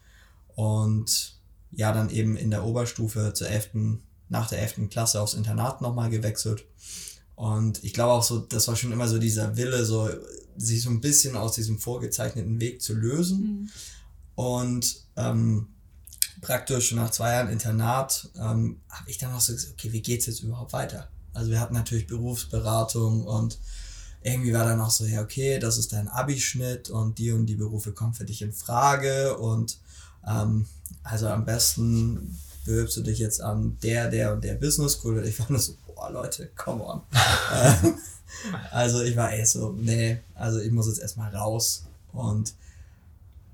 und 0.56 1.38
ja, 1.70 1.92
dann 1.92 2.10
eben 2.10 2.36
in 2.36 2.50
der 2.50 2.64
Oberstufe 2.64 3.32
zur 3.34 3.48
elften, 3.48 4.02
nach 4.28 4.48
der 4.48 4.60
elften 4.60 4.88
Klasse 4.88 5.20
aufs 5.20 5.34
Internat 5.34 5.80
nochmal 5.82 6.10
gewechselt. 6.10 6.64
Und 7.36 7.84
ich 7.84 7.92
glaube 7.92 8.12
auch 8.12 8.24
so, 8.24 8.40
das 8.40 8.66
war 8.66 8.74
schon 8.74 8.90
immer 8.90 9.06
so 9.06 9.18
dieser 9.18 9.56
Wille, 9.56 9.84
so 9.84 10.08
sich 10.56 10.82
so 10.82 10.90
ein 10.90 11.00
bisschen 11.00 11.36
aus 11.36 11.52
diesem 11.52 11.78
vorgezeichneten 11.78 12.60
Weg 12.60 12.82
zu 12.82 12.94
lösen. 12.94 13.40
Mhm. 13.40 13.70
Und 14.34 15.04
ähm, 15.16 15.68
praktisch 16.40 16.92
nach 16.92 17.10
zwei 17.10 17.34
Jahren 17.34 17.48
Internat 17.48 18.28
ähm, 18.36 18.80
habe 18.88 19.10
ich 19.10 19.18
dann 19.18 19.32
auch 19.32 19.40
so 19.40 19.52
gesagt, 19.52 19.74
okay, 19.74 19.92
wie 19.92 20.02
geht's 20.02 20.26
jetzt 20.26 20.42
überhaupt 20.42 20.72
weiter? 20.72 21.08
Also 21.34 21.50
wir 21.50 21.60
hatten 21.60 21.74
natürlich 21.74 22.06
Berufsberatung 22.06 23.24
und 23.24 23.58
irgendwie 24.22 24.52
war 24.52 24.64
dann 24.64 24.80
auch 24.80 24.90
so, 24.90 25.04
ja, 25.04 25.22
okay, 25.22 25.58
das 25.58 25.78
ist 25.78 25.92
dein 25.92 26.08
Abischnitt 26.08 26.90
und 26.90 27.18
die 27.18 27.32
und 27.32 27.46
die 27.46 27.54
Berufe 27.54 27.92
kommen 27.92 28.14
für 28.14 28.24
dich 28.24 28.42
in 28.42 28.52
Frage 28.52 29.36
und 29.38 29.78
ähm, 30.26 30.66
also 31.02 31.28
am 31.28 31.44
besten 31.44 32.38
bewirbst 32.64 32.96
du 32.96 33.02
dich 33.02 33.18
jetzt 33.18 33.40
an 33.40 33.78
der, 33.82 34.10
der 34.10 34.32
und 34.34 34.44
der 34.44 34.54
Business 34.54 34.92
School. 34.92 35.18
Und 35.18 35.26
ich 35.26 35.38
war 35.38 35.46
nur 35.48 35.58
so, 35.58 35.74
boah, 35.86 36.10
Leute, 36.10 36.50
come 36.54 36.84
on. 36.84 37.00
also 38.70 39.02
ich 39.02 39.16
war 39.16 39.32
echt 39.32 39.48
so, 39.48 39.72
nee, 39.72 40.18
also 40.34 40.60
ich 40.60 40.70
muss 40.70 40.86
jetzt 40.86 41.00
erstmal 41.00 41.34
raus. 41.34 41.84
Und 42.12 42.54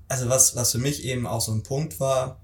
also 0.07 0.29
was, 0.29 0.55
was 0.55 0.73
für 0.73 0.79
mich 0.79 1.03
eben 1.05 1.25
auch 1.25 1.41
so 1.41 1.53
ein 1.53 1.63
Punkt 1.63 1.99
war, 1.99 2.39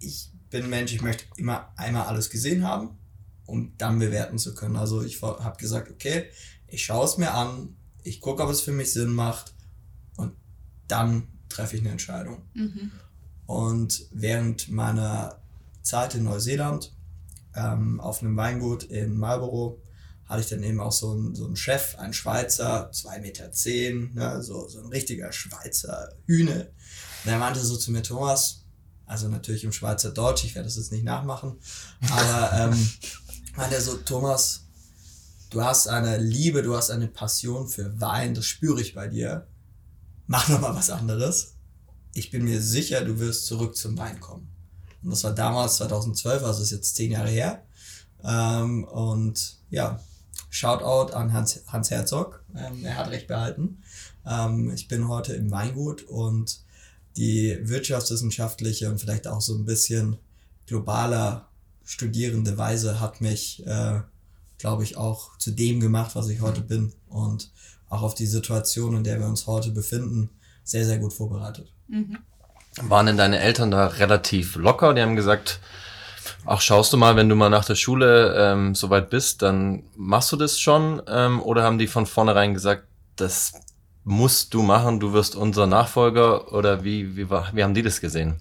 ich 0.00 0.30
bin 0.50 0.68
Mensch, 0.70 0.92
ich 0.92 1.02
möchte 1.02 1.24
immer 1.36 1.72
einmal 1.76 2.06
alles 2.06 2.30
gesehen 2.30 2.66
haben, 2.66 2.98
um 3.46 3.76
dann 3.78 3.98
bewerten 3.98 4.38
zu 4.38 4.54
können. 4.54 4.76
Also 4.76 5.02
ich 5.02 5.22
habe 5.22 5.56
gesagt, 5.56 5.90
okay, 5.90 6.30
ich 6.66 6.84
schaue 6.84 7.04
es 7.04 7.18
mir 7.18 7.32
an, 7.32 7.76
ich 8.02 8.20
gucke, 8.20 8.42
ob 8.42 8.50
es 8.50 8.60
für 8.60 8.72
mich 8.72 8.92
Sinn 8.92 9.12
macht 9.12 9.54
und 10.16 10.32
dann 10.88 11.28
treffe 11.48 11.76
ich 11.76 11.82
eine 11.82 11.90
Entscheidung. 11.90 12.42
Mhm. 12.54 12.92
Und 13.46 14.06
während 14.12 14.68
meiner 14.68 15.40
Zeit 15.82 16.14
in 16.14 16.24
Neuseeland 16.24 16.92
ähm, 17.54 18.00
auf 18.00 18.22
einem 18.22 18.36
Weingut 18.36 18.84
in 18.84 19.16
Marlborough 19.16 19.78
hatte 20.26 20.40
ich 20.40 20.48
dann 20.48 20.62
eben 20.64 20.80
auch 20.80 20.92
so 20.92 21.12
einen, 21.12 21.34
so 21.36 21.46
einen 21.46 21.56
Chef, 21.56 21.96
einen 21.98 22.12
Schweizer, 22.12 22.90
zwei 22.92 23.20
Meter, 23.20 23.52
zehn, 23.52 24.12
ne, 24.14 24.42
so, 24.42 24.66
so 24.68 24.80
ein 24.80 24.86
richtiger 24.86 25.32
Schweizer 25.32 26.12
Hühne. 26.26 26.72
Und 27.24 27.30
der 27.30 27.38
meinte 27.38 27.60
so 27.60 27.76
zu 27.76 27.92
mir, 27.92 28.02
Thomas, 28.02 28.65
also 29.06 29.28
natürlich 29.28 29.64
im 29.64 29.72
Schweizer 29.72 30.10
Deutsch, 30.10 30.44
ich 30.44 30.54
werde 30.54 30.66
das 30.66 30.76
jetzt 30.76 30.92
nicht 30.92 31.04
nachmachen, 31.04 31.58
aber 32.10 32.52
ähm, 32.52 32.90
meinte 33.56 33.76
er 33.76 33.80
so, 33.80 33.96
Thomas, 33.96 34.64
du 35.50 35.64
hast 35.64 35.88
eine 35.88 36.18
Liebe, 36.18 36.62
du 36.62 36.76
hast 36.76 36.90
eine 36.90 37.08
Passion 37.08 37.68
für 37.68 38.00
Wein, 38.00 38.34
das 38.34 38.46
spüre 38.46 38.80
ich 38.80 38.94
bei 38.94 39.08
dir. 39.08 39.46
Mach 40.26 40.48
noch 40.48 40.60
mal 40.60 40.74
was 40.74 40.90
anderes 40.90 41.56
ich 42.16 42.30
bin 42.30 42.44
mir 42.44 42.62
sicher, 42.62 43.04
du 43.04 43.18
wirst 43.18 43.46
zurück 43.46 43.76
zum 43.76 43.98
Wein 43.98 44.20
kommen. 44.20 44.48
Und 45.02 45.10
das 45.10 45.22
war 45.24 45.34
damals 45.34 45.76
2012, 45.76 46.42
also 46.42 46.62
ist 46.62 46.70
jetzt 46.70 46.96
zehn 46.96 47.12
Jahre 47.12 47.28
her. 47.28 47.62
Ähm, 48.24 48.84
und 48.84 49.58
ja, 49.68 50.00
Shoutout 50.48 51.12
an 51.12 51.32
Hans, 51.34 51.62
Hans 51.66 51.90
Herzog. 51.90 52.42
Ähm, 52.56 52.84
er 52.84 52.96
hat 52.96 53.10
recht 53.10 53.28
behalten. 53.28 53.82
Ähm, 54.26 54.70
ich 54.70 54.88
bin 54.88 55.08
heute 55.08 55.34
im 55.34 55.50
Weingut 55.50 56.04
und 56.04 56.60
die 57.16 57.58
wirtschaftswissenschaftliche 57.62 58.90
und 58.90 59.00
vielleicht 59.00 59.26
auch 59.26 59.40
so 59.40 59.54
ein 59.54 59.64
bisschen 59.64 60.18
globaler 60.66 61.48
studierende 61.84 62.58
Weise 62.58 63.00
hat 63.00 63.20
mich, 63.20 63.64
äh, 63.66 64.00
glaube 64.58 64.82
ich, 64.82 64.96
auch 64.96 65.38
zu 65.38 65.52
dem 65.52 65.80
gemacht, 65.80 66.16
was 66.16 66.28
ich 66.28 66.40
heute 66.40 66.60
bin 66.60 66.92
und 67.08 67.50
auch 67.88 68.02
auf 68.02 68.14
die 68.14 68.26
Situation, 68.26 68.96
in 68.96 69.04
der 69.04 69.20
wir 69.20 69.26
uns 69.26 69.46
heute 69.46 69.70
befinden, 69.70 70.30
sehr, 70.64 70.84
sehr 70.84 70.98
gut 70.98 71.12
vorbereitet. 71.12 71.72
Mhm. 71.86 72.18
Waren 72.82 73.06
denn 73.06 73.16
deine 73.16 73.38
Eltern 73.38 73.70
da 73.70 73.86
relativ 73.86 74.56
locker? 74.56 74.92
Die 74.92 75.00
haben 75.00 75.16
gesagt, 75.16 75.60
ach, 76.44 76.60
schaust 76.60 76.92
du 76.92 76.96
mal, 76.96 77.16
wenn 77.16 77.28
du 77.28 77.36
mal 77.36 77.48
nach 77.48 77.64
der 77.64 77.76
Schule 77.76 78.34
ähm, 78.36 78.74
soweit 78.74 79.08
bist, 79.08 79.42
dann 79.42 79.84
machst 79.94 80.32
du 80.32 80.36
das 80.36 80.58
schon? 80.58 81.00
Ähm, 81.06 81.40
oder 81.40 81.62
haben 81.62 81.78
die 81.78 81.86
von 81.86 82.04
vornherein 82.04 82.52
gesagt, 82.52 82.84
das 83.14 83.54
musst 84.06 84.54
du 84.54 84.62
machen, 84.62 85.00
du 85.00 85.12
wirst 85.12 85.34
unser 85.34 85.66
Nachfolger? 85.66 86.52
Oder 86.52 86.84
wie, 86.84 87.16
wie, 87.16 87.28
wie 87.28 87.62
haben 87.64 87.74
die 87.74 87.82
das 87.82 88.00
gesehen? 88.00 88.36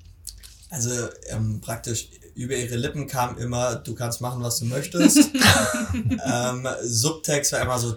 Also 0.69 0.91
ähm, 1.29 1.59
praktisch 1.59 2.09
über 2.35 2.55
ihre 2.55 2.75
Lippen 2.75 3.07
kam 3.07 3.37
immer, 3.39 3.75
du 3.75 3.95
kannst 3.95 4.21
machen, 4.21 4.43
was 4.43 4.59
du 4.59 4.65
möchtest. 4.65 5.17
ähm, 6.25 6.67
Subtext 6.83 7.51
war 7.53 7.61
immer 7.61 7.79
so, 7.79 7.95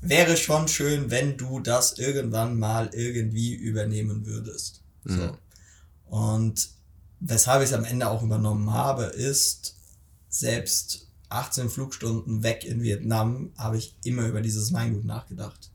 wäre 0.00 0.38
schon 0.38 0.68
schön, 0.68 1.10
wenn 1.10 1.36
du 1.36 1.60
das 1.60 1.98
irgendwann 1.98 2.58
mal 2.58 2.88
irgendwie 2.94 3.54
übernehmen 3.54 4.24
würdest. 4.24 4.80
Mhm. 5.04 5.16
So. 5.16 5.36
Und 6.06 6.68
weshalb 7.20 7.62
ich 7.62 7.68
es 7.68 7.74
am 7.74 7.84
Ende 7.84 8.08
auch 8.08 8.22
übernommen 8.22 8.72
habe, 8.72 9.04
ist, 9.04 9.76
selbst 10.30 11.08
18 11.28 11.68
Flugstunden 11.68 12.42
weg 12.42 12.64
in 12.64 12.82
Vietnam 12.82 13.52
habe 13.58 13.76
ich 13.76 13.96
immer 14.02 14.26
über 14.26 14.40
dieses 14.40 14.72
Weingut 14.72 15.04
nachgedacht. 15.04 15.70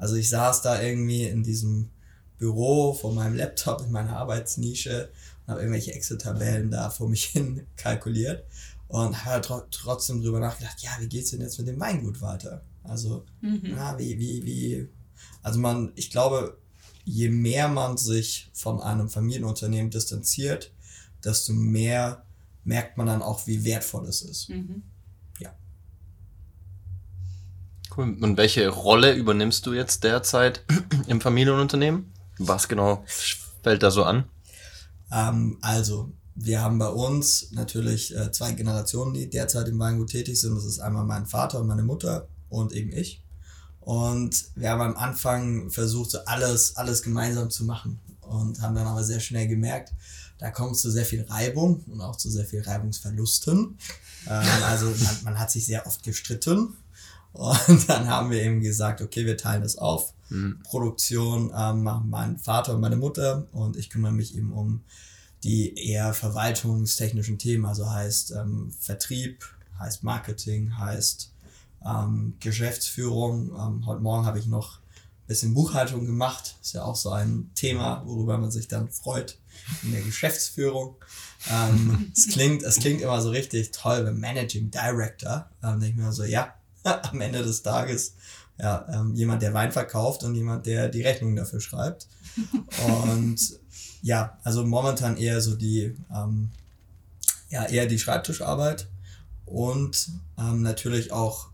Also 0.00 0.14
ich 0.14 0.30
saß 0.30 0.62
da 0.62 0.80
irgendwie 0.80 1.24
in 1.24 1.42
diesem 1.42 1.90
Büro 2.38 2.94
vor 2.94 3.12
meinem 3.12 3.36
Laptop 3.36 3.82
in 3.82 3.92
meiner 3.92 4.16
Arbeitsnische 4.16 5.10
und 5.44 5.52
habe 5.52 5.60
irgendwelche 5.60 5.92
Excel-Tabellen 5.92 6.70
da 6.70 6.88
vor 6.88 7.08
mich 7.08 7.24
hin 7.32 7.66
kalkuliert 7.76 8.44
und 8.88 9.24
habe 9.24 9.42
tr 9.42 9.66
trotzdem 9.70 10.22
drüber 10.22 10.40
nachgedacht, 10.40 10.80
ja, 10.80 10.90
wie 11.00 11.06
geht's 11.06 11.30
denn 11.30 11.42
jetzt 11.42 11.58
mit 11.58 11.68
dem 11.68 11.78
Weingut 11.78 12.22
weiter? 12.22 12.64
Also, 12.82 13.26
mhm. 13.42 13.74
na, 13.76 13.98
wie, 13.98 14.18
wie, 14.18 14.44
wie, 14.46 14.88
also 15.42 15.60
man, 15.60 15.92
ich 15.96 16.10
glaube, 16.10 16.56
je 17.04 17.28
mehr 17.28 17.68
man 17.68 17.98
sich 17.98 18.50
von 18.54 18.80
einem 18.80 19.10
Familienunternehmen 19.10 19.90
distanziert, 19.90 20.72
desto 21.22 21.52
mehr 21.52 22.24
merkt 22.64 22.96
man 22.96 23.06
dann 23.06 23.20
auch, 23.20 23.46
wie 23.46 23.64
wertvoll 23.64 24.06
es 24.06 24.22
ist. 24.22 24.48
Mhm. 24.48 24.82
Ja. 25.40 25.54
Cool. 27.96 28.16
Und 28.20 28.36
welche 28.36 28.68
Rolle 28.68 29.14
übernimmst 29.14 29.66
du 29.66 29.72
jetzt 29.72 30.04
derzeit 30.04 30.64
im 31.06 31.20
Familienunternehmen? 31.20 32.12
Was 32.38 32.68
genau 32.68 33.04
fällt 33.62 33.82
da 33.82 33.90
so 33.90 34.04
an? 34.04 34.24
Ähm, 35.12 35.58
also, 35.60 36.12
wir 36.34 36.62
haben 36.62 36.78
bei 36.78 36.88
uns 36.88 37.50
natürlich 37.52 38.16
äh, 38.16 38.32
zwei 38.32 38.52
Generationen, 38.52 39.14
die 39.14 39.28
derzeit 39.28 39.68
im 39.68 39.78
Weingut 39.78 40.10
tätig 40.10 40.40
sind. 40.40 40.54
Das 40.54 40.64
ist 40.64 40.78
einmal 40.78 41.04
mein 41.04 41.26
Vater 41.26 41.60
und 41.60 41.66
meine 41.66 41.82
Mutter 41.82 42.28
und 42.48 42.72
eben 42.72 42.92
ich. 42.92 43.22
Und 43.80 44.44
wir 44.54 44.70
haben 44.70 44.80
am 44.80 44.96
Anfang 44.96 45.70
versucht, 45.70 46.10
so 46.10 46.18
alles, 46.26 46.76
alles 46.76 47.02
gemeinsam 47.02 47.50
zu 47.50 47.64
machen 47.64 47.98
und 48.20 48.60
haben 48.60 48.74
dann 48.74 48.86
aber 48.86 49.02
sehr 49.02 49.20
schnell 49.20 49.48
gemerkt, 49.48 49.92
da 50.38 50.50
kommt 50.50 50.76
zu 50.76 50.90
sehr 50.90 51.04
viel 51.04 51.22
Reibung 51.22 51.82
und 51.88 52.00
auch 52.00 52.16
zu 52.16 52.30
sehr 52.30 52.44
viel 52.46 52.62
Reibungsverlusten. 52.62 53.78
Ähm, 54.26 54.48
also 54.64 54.86
man, 54.86 55.24
man 55.24 55.38
hat 55.38 55.50
sich 55.50 55.66
sehr 55.66 55.86
oft 55.86 56.02
gestritten 56.02 56.76
und 57.32 57.88
dann 57.88 58.08
haben 58.08 58.30
wir 58.30 58.42
eben 58.42 58.60
gesagt, 58.60 59.00
okay, 59.00 59.26
wir 59.26 59.36
teilen 59.36 59.62
das 59.62 59.78
auf. 59.78 60.14
Mhm. 60.28 60.60
Produktion 60.62 61.52
ähm, 61.56 61.82
machen 61.82 62.08
mein 62.10 62.38
Vater 62.38 62.74
und 62.74 62.80
meine 62.80 62.96
Mutter 62.96 63.46
und 63.52 63.76
ich 63.76 63.90
kümmere 63.90 64.12
mich 64.12 64.36
eben 64.36 64.52
um 64.52 64.82
die 65.42 65.74
eher 65.74 66.12
verwaltungstechnischen 66.12 67.38
Themen, 67.38 67.64
also 67.64 67.90
heißt 67.90 68.32
ähm, 68.32 68.72
Vertrieb, 68.78 69.44
heißt 69.78 70.04
Marketing, 70.04 70.76
heißt 70.76 71.32
ähm, 71.84 72.34
Geschäftsführung. 72.40 73.50
Ähm, 73.58 73.86
heute 73.86 74.02
Morgen 74.02 74.26
habe 74.26 74.38
ich 74.38 74.46
noch 74.46 74.78
ein 74.78 75.26
bisschen 75.26 75.54
Buchhaltung 75.54 76.04
gemacht. 76.04 76.56
Ist 76.60 76.74
ja 76.74 76.84
auch 76.84 76.96
so 76.96 77.10
ein 77.10 77.50
Thema, 77.54 78.02
worüber 78.04 78.36
man 78.38 78.50
sich 78.50 78.68
dann 78.68 78.90
freut 78.90 79.38
in 79.82 79.92
der 79.92 80.02
Geschäftsführung. 80.02 80.96
Ähm, 81.50 82.12
es, 82.16 82.28
klingt, 82.28 82.62
es 82.62 82.76
klingt 82.76 83.00
immer 83.00 83.20
so 83.22 83.30
richtig 83.30 83.70
toll, 83.70 84.04
wenn 84.04 84.20
Managing 84.20 84.70
Director. 84.70 85.48
Ähm, 85.62 85.80
denke 85.80 85.98
ich 85.98 86.04
mir 86.04 86.12
so, 86.12 86.24
ja, 86.24 86.54
am 87.10 87.20
Ende 87.20 87.42
des 87.42 87.62
Tages 87.62 88.14
ja, 88.58 88.86
ähm, 88.92 89.14
jemand, 89.14 89.42
der 89.42 89.54
Wein 89.54 89.72
verkauft 89.72 90.22
und 90.22 90.34
jemand, 90.34 90.66
der 90.66 90.88
die 90.88 91.02
Rechnung 91.02 91.34
dafür 91.34 91.60
schreibt. 91.60 92.08
Und 92.86 93.58
ja, 94.02 94.38
also 94.44 94.66
momentan 94.66 95.16
eher 95.16 95.40
so 95.40 95.56
die, 95.56 95.96
ähm, 96.14 96.50
ja, 97.48 97.64
eher 97.64 97.86
die 97.86 97.98
Schreibtischarbeit 97.98 98.88
und 99.44 100.10
ähm, 100.38 100.62
natürlich 100.62 101.12
auch 101.12 101.48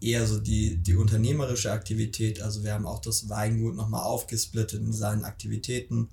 eher 0.00 0.26
so 0.26 0.38
die, 0.38 0.76
die 0.76 0.96
unternehmerische 0.96 1.72
Aktivität. 1.72 2.40
Also 2.40 2.64
wir 2.64 2.72
haben 2.72 2.86
auch 2.86 3.00
das 3.00 3.28
Weingut 3.28 3.76
nochmal 3.76 4.02
aufgesplittet 4.02 4.80
in 4.80 4.92
seinen 4.92 5.24
Aktivitäten. 5.24 6.08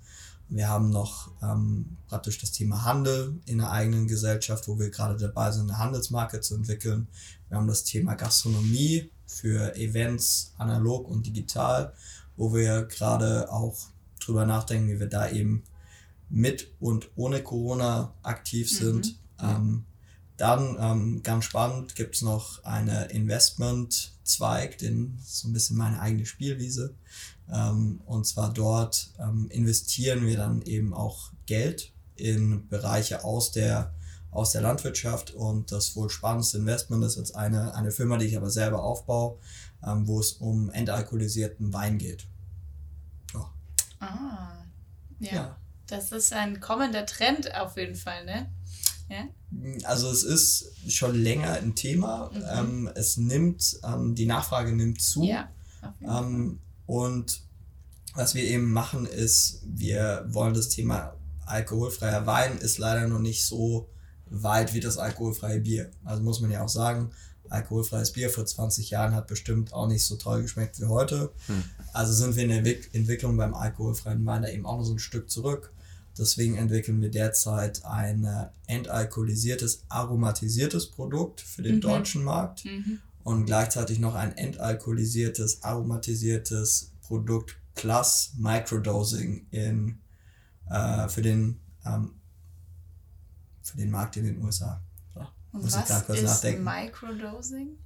Wir 0.54 0.68
haben 0.68 0.90
noch 0.90 1.30
ähm, 1.42 1.96
praktisch 2.08 2.38
das 2.38 2.52
Thema 2.52 2.84
Handel 2.84 3.40
in 3.46 3.58
der 3.58 3.70
eigenen 3.70 4.06
Gesellschaft, 4.06 4.68
wo 4.68 4.78
wir 4.78 4.90
gerade 4.90 5.16
dabei 5.16 5.50
sind, 5.50 5.70
eine 5.70 5.78
Handelsmarke 5.78 6.42
zu 6.42 6.54
entwickeln. 6.54 7.08
Wir 7.48 7.56
haben 7.56 7.66
das 7.66 7.84
Thema 7.84 8.16
Gastronomie 8.16 9.10
für 9.26 9.74
Events, 9.76 10.52
analog 10.58 11.08
und 11.08 11.26
digital, 11.26 11.94
wo 12.36 12.52
wir 12.52 12.82
gerade 12.82 13.50
auch 13.50 13.78
drüber 14.20 14.44
nachdenken, 14.44 14.90
wie 14.90 15.00
wir 15.00 15.08
da 15.08 15.30
eben 15.30 15.64
mit 16.28 16.70
und 16.80 17.08
ohne 17.16 17.42
Corona 17.42 18.12
aktiv 18.22 18.70
mhm. 18.72 18.76
sind. 18.76 19.06
Mhm. 19.40 19.48
Ähm, 19.48 19.84
dann 20.36 20.76
ähm, 20.78 21.22
ganz 21.22 21.46
spannend 21.46 21.94
gibt 21.94 22.16
es 22.16 22.22
noch 22.22 22.62
eine 22.64 23.06
Investment-Zweig, 23.06 24.76
den 24.78 25.18
so 25.24 25.48
ein 25.48 25.54
bisschen 25.54 25.78
meine 25.78 26.00
eigene 26.00 26.26
Spielwiese. 26.26 26.94
Ähm, 27.52 28.00
und 28.06 28.26
zwar 28.26 28.52
dort 28.52 29.10
ähm, 29.18 29.48
investieren 29.50 30.26
wir 30.26 30.36
dann 30.36 30.62
eben 30.62 30.94
auch 30.94 31.32
Geld 31.46 31.92
in 32.16 32.68
Bereiche 32.68 33.24
aus 33.24 33.52
der, 33.52 33.94
aus 34.30 34.52
der 34.52 34.62
Landwirtschaft. 34.62 35.32
Und 35.32 35.70
das 35.70 35.94
wohl 35.94 36.08
spannendste 36.08 36.58
Investment 36.58 37.04
ist 37.04 37.16
jetzt 37.16 37.36
eine, 37.36 37.74
eine 37.74 37.90
Firma, 37.90 38.16
die 38.16 38.26
ich 38.26 38.36
aber 38.36 38.50
selber 38.50 38.82
aufbaue, 38.82 39.38
ähm, 39.86 40.06
wo 40.06 40.18
es 40.18 40.32
um 40.32 40.70
entalkoholisierten 40.70 41.72
Wein 41.72 41.98
geht. 41.98 42.26
Ja. 43.34 43.50
Ah, 44.00 44.64
ja. 45.20 45.34
ja. 45.34 45.56
Das 45.88 46.10
ist 46.10 46.32
ein 46.32 46.60
kommender 46.60 47.04
Trend 47.04 47.54
auf 47.54 47.76
jeden 47.76 47.96
Fall, 47.96 48.24
ne? 48.24 48.50
Ja? 49.10 49.28
Also 49.84 50.10
es 50.10 50.22
ist 50.22 50.72
schon 50.88 51.14
länger 51.14 51.52
ein 51.52 51.74
Thema. 51.74 52.30
Mhm. 52.32 52.88
Es 52.94 53.18
nimmt, 53.18 53.78
die 54.14 54.24
Nachfrage 54.24 54.72
nimmt 54.72 55.02
zu. 55.02 55.22
Ja, 55.24 55.50
und 56.86 57.42
was 58.14 58.34
wir 58.34 58.44
eben 58.44 58.72
machen 58.72 59.06
ist, 59.06 59.62
wir 59.64 60.26
wollen 60.28 60.54
das 60.54 60.68
Thema 60.68 61.14
alkoholfreier 61.46 62.26
Wein 62.26 62.58
ist 62.58 62.78
leider 62.78 63.06
noch 63.08 63.18
nicht 63.18 63.44
so 63.44 63.88
weit 64.26 64.74
wie 64.74 64.80
das 64.80 64.98
alkoholfreie 64.98 65.60
Bier. 65.60 65.90
Also 66.04 66.22
muss 66.22 66.40
man 66.40 66.50
ja 66.50 66.62
auch 66.62 66.68
sagen, 66.68 67.10
alkoholfreies 67.48 68.12
Bier 68.12 68.30
vor 68.30 68.46
20 68.46 68.90
Jahren 68.90 69.14
hat 69.14 69.26
bestimmt 69.26 69.72
auch 69.72 69.86
nicht 69.86 70.04
so 70.04 70.16
toll 70.16 70.42
geschmeckt 70.42 70.80
wie 70.80 70.86
heute. 70.86 71.32
Hm. 71.46 71.64
Also 71.92 72.12
sind 72.12 72.36
wir 72.36 72.44
in 72.44 72.64
der 72.64 72.94
Entwicklung 72.94 73.36
beim 73.36 73.54
alkoholfreien 73.54 74.24
Wein 74.24 74.42
da 74.42 74.48
eben 74.48 74.66
auch 74.66 74.78
noch 74.78 74.84
so 74.84 74.94
ein 74.94 74.98
Stück 74.98 75.30
zurück. 75.30 75.72
Deswegen 76.18 76.56
entwickeln 76.56 77.00
wir 77.00 77.10
derzeit 77.10 77.84
ein 77.84 78.24
äh, 78.24 78.46
entalkoholisiertes, 78.66 79.84
aromatisiertes 79.88 80.90
Produkt 80.90 81.40
für 81.40 81.62
den 81.62 81.76
mhm. 81.76 81.80
deutschen 81.80 82.24
Markt 82.24 82.64
mhm. 82.64 83.00
Und 83.24 83.46
gleichzeitig 83.46 83.98
noch 83.98 84.14
ein 84.14 84.36
entalkoholisiertes, 84.36 85.62
aromatisiertes 85.62 86.92
Produkt 87.02 87.56
plus 87.74 88.32
Microdosing 88.38 89.46
in, 89.50 90.00
äh, 90.70 91.08
für, 91.08 91.22
den, 91.22 91.60
ähm, 91.84 92.14
für 93.62 93.76
den 93.76 93.90
Markt 93.90 94.16
in 94.16 94.24
den 94.24 94.42
USA. 94.42 94.82
So, 95.14 95.20
und 95.52 95.62
muss 95.62 95.74
was 95.74 95.82
ich 95.82 95.88
da 95.88 96.00
kurz 96.00 96.18
ist 96.18 96.24
nachdenken. 96.24 96.64
Microdosing? 96.64 97.78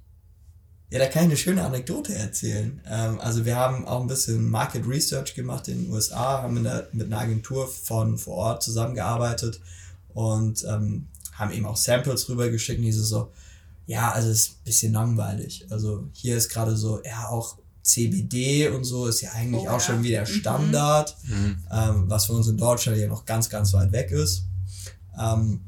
Ja, 0.89 0.99
da 0.99 1.07
kann 1.07 1.23
ich 1.23 1.27
eine 1.27 1.37
schöne 1.37 1.65
Anekdote 1.65 2.15
erzählen. 2.15 2.81
Ähm, 2.87 3.19
also 3.19 3.43
wir 3.43 3.57
haben 3.57 3.85
auch 3.85 4.01
ein 4.01 4.07
bisschen 4.07 4.49
Market 4.49 4.87
Research 4.87 5.35
gemacht 5.35 5.67
in 5.67 5.83
den 5.83 5.91
USA, 5.91 6.41
haben 6.43 6.63
der, 6.63 6.87
mit 6.93 7.07
einer 7.07 7.19
Agentur 7.19 7.67
von 7.67 8.17
vor 8.17 8.35
Ort 8.35 8.63
zusammengearbeitet 8.63 9.59
und 10.13 10.63
ähm, 10.63 11.07
haben 11.33 11.51
eben 11.51 11.65
auch 11.65 11.75
Samples 11.75 12.29
rübergeschickt 12.29 12.79
und 12.79 12.85
die 12.85 12.91
so, 12.93 13.31
ja, 13.87 14.11
also 14.11 14.29
es 14.29 14.41
ist 14.41 14.49
ein 14.51 14.63
bisschen 14.65 14.93
langweilig. 14.93 15.65
Also 15.69 16.09
hier 16.13 16.37
ist 16.37 16.49
gerade 16.49 16.75
so, 16.77 17.01
ja, 17.03 17.29
auch 17.29 17.57
CBD 17.81 18.67
und 18.67 18.83
so 18.83 19.07
ist 19.07 19.21
ja 19.21 19.31
eigentlich 19.31 19.63
oh, 19.63 19.69
auch 19.69 19.73
ja. 19.73 19.79
schon 19.79 20.03
wieder 20.03 20.21
mhm. 20.21 20.25
Standard, 20.25 21.17
mhm. 21.23 21.63
ähm, 21.71 22.03
was 22.09 22.25
für 22.25 22.33
uns 22.33 22.47
in 22.47 22.57
Deutschland 22.57 22.97
ja 22.97 23.07
noch 23.07 23.25
ganz, 23.25 23.49
ganz 23.49 23.73
weit 23.73 23.93
weg 23.93 24.11
ist. 24.11 24.43
Ähm, 25.17 25.61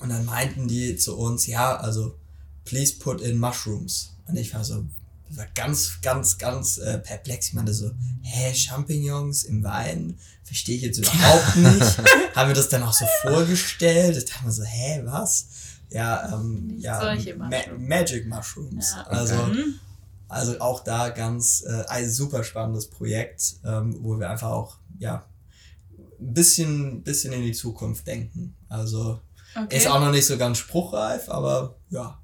und 0.00 0.08
dann 0.08 0.24
meinten 0.24 0.66
die 0.66 0.96
zu 0.96 1.18
uns, 1.18 1.46
ja, 1.46 1.76
also 1.76 2.18
please 2.64 2.94
put 2.98 3.20
in 3.20 3.38
mushrooms. 3.38 4.16
Und 4.26 4.36
ich 4.36 4.54
war 4.54 4.64
so, 4.64 4.86
war 5.28 5.46
ganz, 5.54 6.00
ganz, 6.00 6.38
ganz 6.38 6.78
äh, 6.78 6.98
perplex. 6.98 7.48
Ich 7.48 7.52
meinte 7.52 7.74
so, 7.74 7.90
hä, 8.22 8.54
Champignons 8.54 9.44
im 9.44 9.62
Wein? 9.62 10.18
Verstehe 10.44 10.76
ich 10.76 10.82
jetzt 10.82 10.98
überhaupt 10.98 11.56
nicht. 11.56 11.98
Haben 12.34 12.48
wir 12.48 12.54
das 12.54 12.70
dann 12.70 12.82
auch 12.82 12.94
so 12.94 13.04
vorgestellt? 13.20 14.16
Ich 14.16 14.24
dachte 14.24 14.46
mir 14.46 14.52
so, 14.52 14.64
hä, 14.64 15.02
was? 15.04 15.46
Ja, 15.90 16.34
ähm, 16.34 16.76
ja, 16.78 17.16
Ma 17.36 17.50
Magic 17.78 18.26
Mushrooms. 18.26 18.94
Ja, 18.94 19.06
okay. 19.06 19.16
Also, 19.16 19.36
also 20.28 20.60
auch 20.60 20.84
da 20.84 21.08
ganz 21.10 21.64
äh, 21.66 21.84
ein 21.88 22.08
super 22.08 22.44
spannendes 22.44 22.88
Projekt, 22.88 23.56
ähm, 23.64 23.96
wo 24.00 24.18
wir 24.18 24.30
einfach 24.30 24.50
auch, 24.50 24.78
ja, 24.98 25.26
ein 26.20 26.34
bisschen, 26.34 27.02
bisschen 27.02 27.32
in 27.32 27.42
die 27.42 27.52
Zukunft 27.52 28.06
denken. 28.06 28.54
Also 28.68 29.20
okay. 29.56 29.76
ist 29.76 29.88
auch 29.88 30.00
noch 30.00 30.12
nicht 30.12 30.26
so 30.26 30.38
ganz 30.38 30.58
spruchreif, 30.58 31.28
aber 31.28 31.76
ja, 31.88 32.20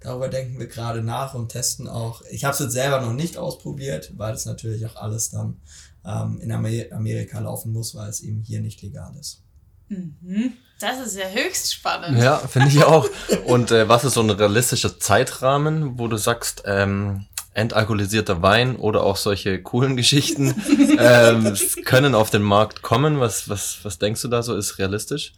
Darüber 0.00 0.28
denken 0.28 0.58
wir 0.58 0.66
gerade 0.66 1.02
nach 1.02 1.34
und 1.34 1.50
testen 1.50 1.86
auch. 1.86 2.22
Ich 2.30 2.44
habe 2.44 2.54
es 2.54 2.60
jetzt 2.60 2.72
selber 2.72 3.02
noch 3.02 3.12
nicht 3.12 3.36
ausprobiert, 3.36 4.12
weil 4.16 4.34
es 4.34 4.46
natürlich 4.46 4.84
auch 4.86 4.96
alles 4.96 5.28
dann 5.28 5.60
ähm, 6.06 6.40
in 6.40 6.50
Amer 6.50 6.90
Amerika 6.92 7.38
laufen 7.38 7.72
muss, 7.72 7.94
weil 7.94 8.08
es 8.08 8.20
eben 8.20 8.40
hier 8.40 8.62
nicht 8.62 8.80
legal 8.80 9.14
ist. 9.20 9.42
Mhm. 9.88 10.54
Das 10.80 10.98
ist 11.06 11.16
ja 11.16 11.28
höchst 11.28 11.74
spannend. 11.74 12.18
Ja, 12.18 12.38
finde 12.48 12.68
ich 12.68 12.82
auch. 12.82 13.06
Und 13.44 13.70
äh, 13.70 13.88
was 13.88 14.04
ist 14.04 14.14
so 14.14 14.22
ein 14.22 14.30
realistischer 14.30 14.98
Zeitrahmen, 14.98 15.98
wo 15.98 16.08
du 16.08 16.16
sagst, 16.16 16.62
ähm, 16.64 17.26
entalkoholisierter 17.52 18.42
Wein 18.42 18.76
oder 18.76 19.02
auch 19.02 19.16
solche 19.16 19.62
coolen 19.62 19.96
Geschichten 19.96 20.54
ähm, 20.98 21.54
können 21.84 22.14
auf 22.14 22.30
den 22.30 22.42
Markt 22.42 22.82
kommen? 22.82 23.20
Was, 23.20 23.48
was, 23.48 23.78
was 23.82 23.98
denkst 23.98 24.22
du 24.22 24.28
da 24.28 24.42
so 24.42 24.56
ist 24.56 24.78
realistisch? 24.78 25.34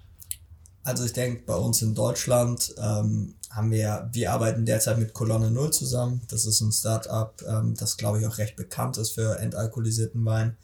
Also 0.85 1.05
ich 1.05 1.12
denke, 1.12 1.42
bei 1.44 1.55
uns 1.55 1.83
in 1.83 1.94
Deutschland 1.94 2.74
ähm, 2.78 3.35
haben 3.50 3.70
wir, 3.70 4.09
wir 4.12 4.33
arbeiten 4.33 4.64
derzeit 4.64 4.98
mit 4.98 5.12
Kolonne 5.12 5.50
Null 5.50 5.72
zusammen. 5.72 6.22
Das 6.28 6.46
ist 6.46 6.61
ein 6.61 6.72
Startup, 6.72 7.35
ähm, 7.48 7.74
das 7.76 7.96
glaube 7.96 8.20
ich 8.20 8.26
auch 8.26 8.38
recht 8.38 8.57
bekannt 8.57 8.96
ist 8.96 9.12
für 9.12 9.38
entalkoholisierten 9.38 10.24
Wein. 10.24 10.57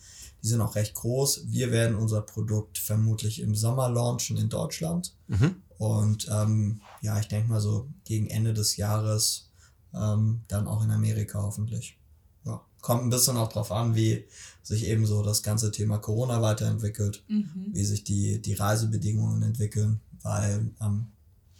Die 0.49 0.53
sind 0.53 0.63
auch 0.63 0.77
recht 0.77 0.95
groß. 0.95 1.43
Wir 1.49 1.73
werden 1.73 1.95
unser 1.95 2.23
Produkt 2.23 2.79
vermutlich 2.79 3.43
im 3.43 3.55
Sommer 3.55 3.91
launchen 3.91 4.39
in 4.39 4.49
Deutschland. 4.49 5.15
Mhm. 5.27 5.57
Und 5.77 6.27
ähm, 6.31 6.81
ja, 7.03 7.21
ich 7.21 7.29
denke 7.29 7.51
mal 7.51 7.61
so 7.61 7.87
gegen 8.05 8.29
Ende 8.29 8.55
des 8.55 8.79
Jahres 8.79 9.51
ähm, 9.93 10.41
dann 10.49 10.67
auch 10.67 10.83
in 10.83 10.91
Amerika 10.91 11.43
hoffentlich. 11.43 11.99
Ja. 12.47 12.63
Kommt 12.81 13.03
ein 13.03 13.11
bisschen 13.11 13.37
auch 13.37 13.53
drauf 13.53 13.71
an, 13.73 13.95
wie 13.95 14.25
sich 14.63 14.87
eben 14.87 15.05
so 15.05 15.23
das 15.23 15.43
ganze 15.43 15.71
Thema 15.71 15.99
Corona 15.99 16.41
weiterentwickelt, 16.41 17.23
mhm. 17.29 17.67
wie 17.73 17.85
sich 17.85 18.05
die, 18.05 18.41
die 18.41 18.55
Reisebedingungen 18.55 19.43
entwickeln, 19.43 20.01
weil 20.23 20.71
ähm, 20.81 21.09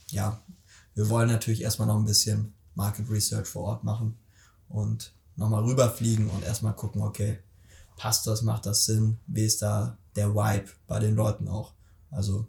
ja, 0.09 0.41
wir 0.95 1.11
wollen 1.11 1.29
natürlich 1.29 1.61
erstmal 1.61 1.89
noch 1.89 1.99
ein 1.99 2.07
bisschen 2.07 2.55
Market 2.75 3.11
Research 3.11 3.49
vor 3.49 3.65
Ort 3.65 3.85
machen 3.85 4.17
und 4.71 5.13
nochmal 5.37 5.63
rüberfliegen 5.65 6.31
und 6.31 6.43
erstmal 6.43 6.73
gucken, 6.73 7.03
okay, 7.03 7.39
passt 7.99 8.27
das, 8.27 8.43
macht 8.43 8.65
das 8.65 8.87
Sinn, 8.87 9.19
wie 9.27 9.45
ist 9.45 9.61
da 9.61 9.99
der 10.17 10.35
Vibe 10.35 10.71
bei 10.87 10.99
den 10.99 11.15
Leuten 11.15 11.49
auch. 11.49 11.75
Also 12.11 12.47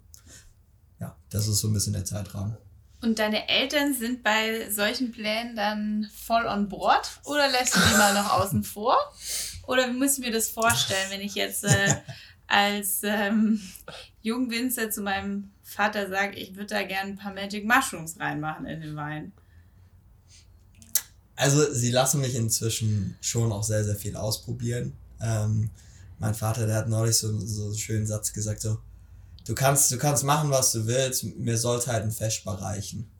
ja, 0.98 1.16
das 1.28 1.46
ist 1.46 1.58
so 1.58 1.68
ein 1.68 1.74
bisschen 1.74 1.92
der 1.92 2.04
Zeitrahmen. 2.06 2.56
Und 3.02 3.18
deine 3.18 3.48
Eltern 3.48 3.94
sind 3.94 4.22
bei 4.22 4.70
solchen 4.70 5.10
Plänen 5.10 5.56
dann 5.56 6.08
voll 6.14 6.46
on 6.46 6.68
board 6.68 7.20
oder 7.24 7.50
lässt 7.50 7.74
du 7.74 7.80
die 7.80 7.96
mal 7.96 8.14
noch 8.14 8.32
außen 8.32 8.62
vor? 8.62 8.96
Oder 9.66 9.88
wie 9.88 9.96
muss 9.96 10.18
ich 10.18 10.24
mir 10.24 10.32
das 10.32 10.50
vorstellen, 10.50 11.10
wenn 11.10 11.20
ich 11.20 11.34
jetzt 11.34 11.64
äh, 11.64 11.96
als 12.46 13.00
ähm, 13.02 13.60
Jungwinzer 14.20 14.90
zu 14.90 15.00
meinem 15.00 15.50
Vater 15.62 16.08
sagt, 16.08 16.36
ich 16.36 16.56
würde 16.56 16.74
da 16.74 16.82
gerne 16.82 17.12
ein 17.12 17.16
paar 17.16 17.32
Magic 17.32 17.64
Mushrooms 17.64 18.20
reinmachen 18.20 18.66
in 18.66 18.80
den 18.80 18.96
Wein. 18.96 19.32
Also 21.36 21.72
sie 21.72 21.90
lassen 21.90 22.20
mich 22.20 22.34
inzwischen 22.34 23.16
schon 23.22 23.50
auch 23.50 23.62
sehr, 23.64 23.82
sehr 23.82 23.96
viel 23.96 24.14
ausprobieren. 24.14 24.92
Ähm, 25.22 25.70
mein 26.18 26.34
Vater, 26.34 26.66
der 26.66 26.76
hat 26.76 26.88
neulich 26.88 27.16
so, 27.16 27.38
so 27.40 27.66
einen 27.66 27.78
schönen 27.78 28.06
Satz 28.06 28.32
gesagt, 28.32 28.60
so, 28.60 28.78
du 29.46 29.54
kannst, 29.54 29.90
du 29.90 29.98
kannst 29.98 30.24
machen, 30.24 30.50
was 30.50 30.72
du 30.72 30.86
willst, 30.86 31.24
mir 31.24 31.56
sollte 31.56 31.92
halt 31.92 32.04
ein 32.04 32.12
Feschbar 32.12 32.60
reichen. 32.60 33.10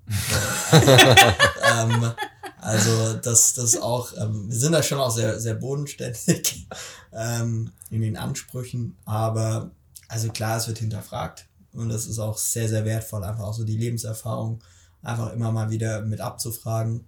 also, 0.71 0.91
ähm, 1.95 2.13
also 2.61 3.15
das, 3.15 3.55
das 3.55 3.77
auch, 3.77 4.13
ähm, 4.17 4.49
wir 4.49 4.57
sind 4.57 4.73
da 4.73 4.83
schon 4.83 4.99
auch 4.99 5.11
sehr, 5.11 5.41
sehr 5.41 5.55
bodenständig 5.55 6.67
ähm, 7.13 7.73
in 7.91 8.03
den 8.03 8.17
Ansprüchen, 8.17 8.97
aber 9.05 9.71
also 10.09 10.29
klar, 10.31 10.59
es 10.59 10.69
wird 10.69 10.79
hinterfragt. 10.79 11.47
Und 11.73 11.89
das 11.89 12.07
ist 12.07 12.19
auch 12.19 12.37
sehr, 12.37 12.69
sehr 12.69 12.85
wertvoll, 12.85 13.23
einfach 13.23 13.45
auch 13.45 13.55
so 13.55 13.65
die 13.65 13.77
Lebenserfahrung 13.77 14.61
einfach 15.03 15.33
immer 15.33 15.53
mal 15.53 15.71
wieder 15.71 16.03
mit 16.03 16.21
abzufragen. 16.21 17.07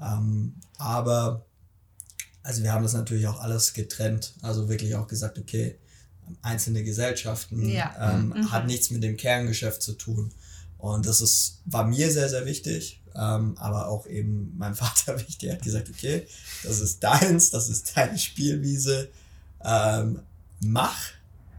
Ähm, 0.00 0.54
aber, 0.78 1.44
also 2.48 2.62
wir 2.62 2.72
haben 2.72 2.82
das 2.82 2.94
natürlich 2.94 3.26
auch 3.26 3.40
alles 3.40 3.74
getrennt. 3.74 4.32
Also 4.40 4.68
wirklich 4.70 4.94
auch 4.94 5.06
gesagt, 5.06 5.38
okay, 5.38 5.76
einzelne 6.40 6.82
Gesellschaften, 6.82 7.68
Ja. 7.68 7.94
ähm, 8.14 8.28
Mhm. 8.30 8.50
hat 8.52 8.66
nichts 8.66 8.90
mit 8.90 9.02
dem 9.02 9.16
Kerngeschäft 9.18 9.82
zu 9.82 9.92
tun. 9.92 10.30
Und 10.78 11.04
das 11.06 11.20
ist, 11.20 11.58
war 11.66 11.84
mir 11.86 12.10
sehr, 12.10 12.28
sehr 12.30 12.46
wichtig, 12.46 13.02
ähm, 13.14 13.54
aber 13.58 13.88
auch 13.88 14.06
eben 14.06 14.56
meinem 14.56 14.74
Vater 14.84 15.18
wichtig. 15.20 15.48
Er 15.50 15.56
hat 15.56 15.62
gesagt, 15.62 15.90
okay, 15.90 16.26
das 16.62 16.80
ist 16.80 17.02
deins, 17.04 17.50
das 17.50 17.68
ist 17.68 17.94
deine 17.96 18.16
Spielwiese, 18.18 19.08
ähm, 19.62 20.20
mach. 20.64 20.98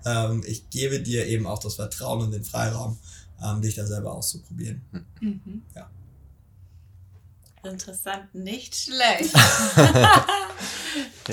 Ähm, 0.06 0.44
ich 0.48 0.70
gebe 0.72 1.02
dir 1.02 1.28
eben 1.28 1.46
auch 1.46 1.60
das 1.60 1.76
Vertrauen 1.76 2.22
und 2.24 2.32
den 2.32 2.44
Freiraum, 2.46 2.98
ähm, 3.44 3.62
dich 3.62 3.76
da 3.76 3.86
selber 3.86 4.14
auszuprobieren. 4.14 4.82
Mhm. 5.22 5.62
Ja. 5.76 5.88
Interessant, 7.64 8.34
nicht 8.34 8.76
schlecht. 8.76 9.34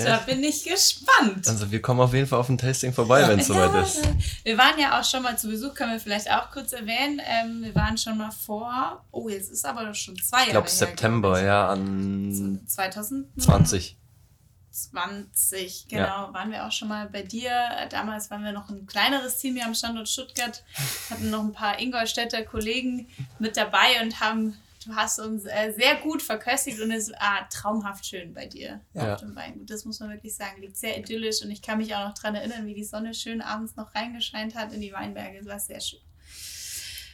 Da 0.05 0.17
bin 0.19 0.43
ich 0.43 0.63
gespannt. 0.63 1.47
Also 1.47 1.71
wir 1.71 1.81
kommen 1.81 1.99
auf 1.99 2.13
jeden 2.13 2.27
Fall 2.27 2.39
auf 2.39 2.49
ein 2.49 2.57
Tasting 2.57 2.93
vorbei, 2.93 3.27
wenn 3.27 3.39
es 3.39 3.47
soweit 3.47 3.85
ist. 3.85 4.07
Wir 4.43 4.57
waren 4.57 4.79
ja 4.79 4.99
auch 4.99 5.03
schon 5.03 5.23
mal 5.23 5.37
zu 5.37 5.47
Besuch, 5.47 5.73
können 5.73 5.93
wir 5.93 5.99
vielleicht 5.99 6.31
auch 6.31 6.51
kurz 6.51 6.73
erwähnen. 6.73 7.21
Ähm, 7.25 7.63
wir 7.63 7.75
waren 7.75 7.97
schon 7.97 8.17
mal 8.17 8.31
vor, 8.31 9.03
oh, 9.11 9.29
jetzt 9.29 9.51
ist 9.51 9.65
aber 9.65 9.93
schon 9.93 10.15
zwei 10.17 10.41
Ich 10.41 10.47
Jahre 10.47 10.51
glaube 10.51 10.67
her, 10.67 10.75
September, 10.75 11.29
glaub 11.29 11.41
ich. 11.41 11.47
ja, 11.47 11.69
an 11.69 12.61
2020, 12.67 13.97
20. 14.71 15.87
genau, 15.89 16.33
waren 16.33 16.51
wir 16.51 16.65
auch 16.67 16.71
schon 16.71 16.89
mal 16.89 17.07
bei 17.09 17.23
dir. 17.23 17.51
Damals 17.89 18.29
waren 18.29 18.43
wir 18.43 18.51
noch 18.51 18.69
ein 18.69 18.85
kleineres 18.85 19.37
Team 19.37 19.55
hier 19.55 19.65
am 19.65 19.73
Standort 19.73 20.09
Stuttgart, 20.09 20.63
hatten 21.09 21.29
noch 21.29 21.43
ein 21.43 21.53
paar 21.53 21.79
Ingolstädter 21.79 22.43
Kollegen 22.43 23.07
mit 23.39 23.57
dabei 23.57 24.01
und 24.03 24.19
haben, 24.19 24.55
du 24.87 24.95
hast 24.95 25.19
uns 25.19 25.45
äh, 25.45 25.73
sehr 25.77 25.95
gut 25.97 26.21
verköstigt 26.21 26.79
und 26.81 26.91
es 26.91 27.11
war 27.11 27.47
traumhaft 27.49 28.05
schön 28.05 28.33
bei 28.33 28.45
dir 28.45 28.81
Ja. 28.93 29.13
auf 29.13 29.19
dem 29.19 29.35
Weingut. 29.35 29.69
Das 29.69 29.85
muss 29.85 29.99
man 29.99 30.09
wirklich 30.09 30.35
sagen, 30.35 30.61
liegt 30.61 30.77
sehr 30.77 30.97
idyllisch 30.97 31.41
und 31.43 31.51
ich 31.51 31.61
kann 31.61 31.77
mich 31.77 31.93
auch 31.95 32.07
noch 32.07 32.13
daran 32.15 32.35
erinnern, 32.35 32.65
wie 32.65 32.73
die 32.73 32.83
Sonne 32.83 33.13
schön 33.13 33.41
abends 33.41 33.75
noch 33.75 33.93
reingescheint 33.93 34.55
hat 34.55 34.73
in 34.73 34.81
die 34.81 34.93
Weinberge. 34.93 35.39
Das 35.39 35.47
war 35.47 35.59
sehr 35.59 35.79
schön. 35.81 35.99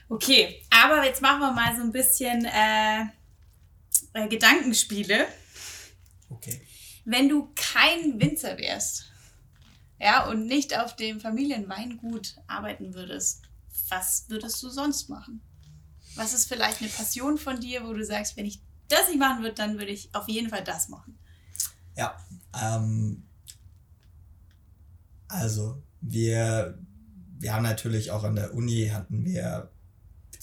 Okay, 0.09 0.61
aber 0.69 1.03
jetzt 1.05 1.21
machen 1.21 1.39
wir 1.39 1.51
mal 1.51 1.75
so 1.75 1.81
ein 1.81 1.91
bisschen 1.91 2.45
äh, 2.45 3.01
äh, 4.13 4.27
Gedankenspiele 4.27 5.27
Okay. 6.29 6.61
wenn 7.05 7.29
du 7.29 7.51
kein 7.55 8.19
Winzer 8.19 8.57
wärst, 8.57 9.05
ja, 9.99 10.27
und 10.27 10.45
nicht 10.47 10.77
auf 10.77 10.95
dem 10.95 11.19
Familienweingut 11.21 12.35
arbeiten 12.47 12.93
würdest, 12.93 13.43
was 13.89 14.25
würdest 14.29 14.61
du 14.63 14.69
sonst 14.69 15.09
machen? 15.09 15.41
Was 16.15 16.33
ist 16.33 16.47
vielleicht 16.47 16.81
eine 16.81 16.89
Passion 16.89 17.37
von 17.37 17.59
dir, 17.59 17.85
wo 17.85 17.93
du 17.93 18.05
sagst, 18.05 18.37
wenn 18.37 18.45
ich 18.45 18.61
das 18.87 19.07
nicht 19.09 19.19
machen 19.19 19.41
würde, 19.41 19.55
dann 19.55 19.77
würde 19.79 19.91
ich 19.91 20.09
auf 20.13 20.27
jeden 20.27 20.49
Fall 20.49 20.63
das 20.63 20.89
machen? 20.89 21.17
Ja, 21.97 22.15
ähm, 22.61 23.23
also 25.27 25.81
wir, 26.01 26.77
wir 27.39 27.53
haben 27.53 27.63
natürlich 27.63 28.11
auch 28.11 28.23
an 28.23 28.35
der 28.35 28.53
Uni 28.53 28.89
hatten 28.93 29.25
wir, 29.25 29.71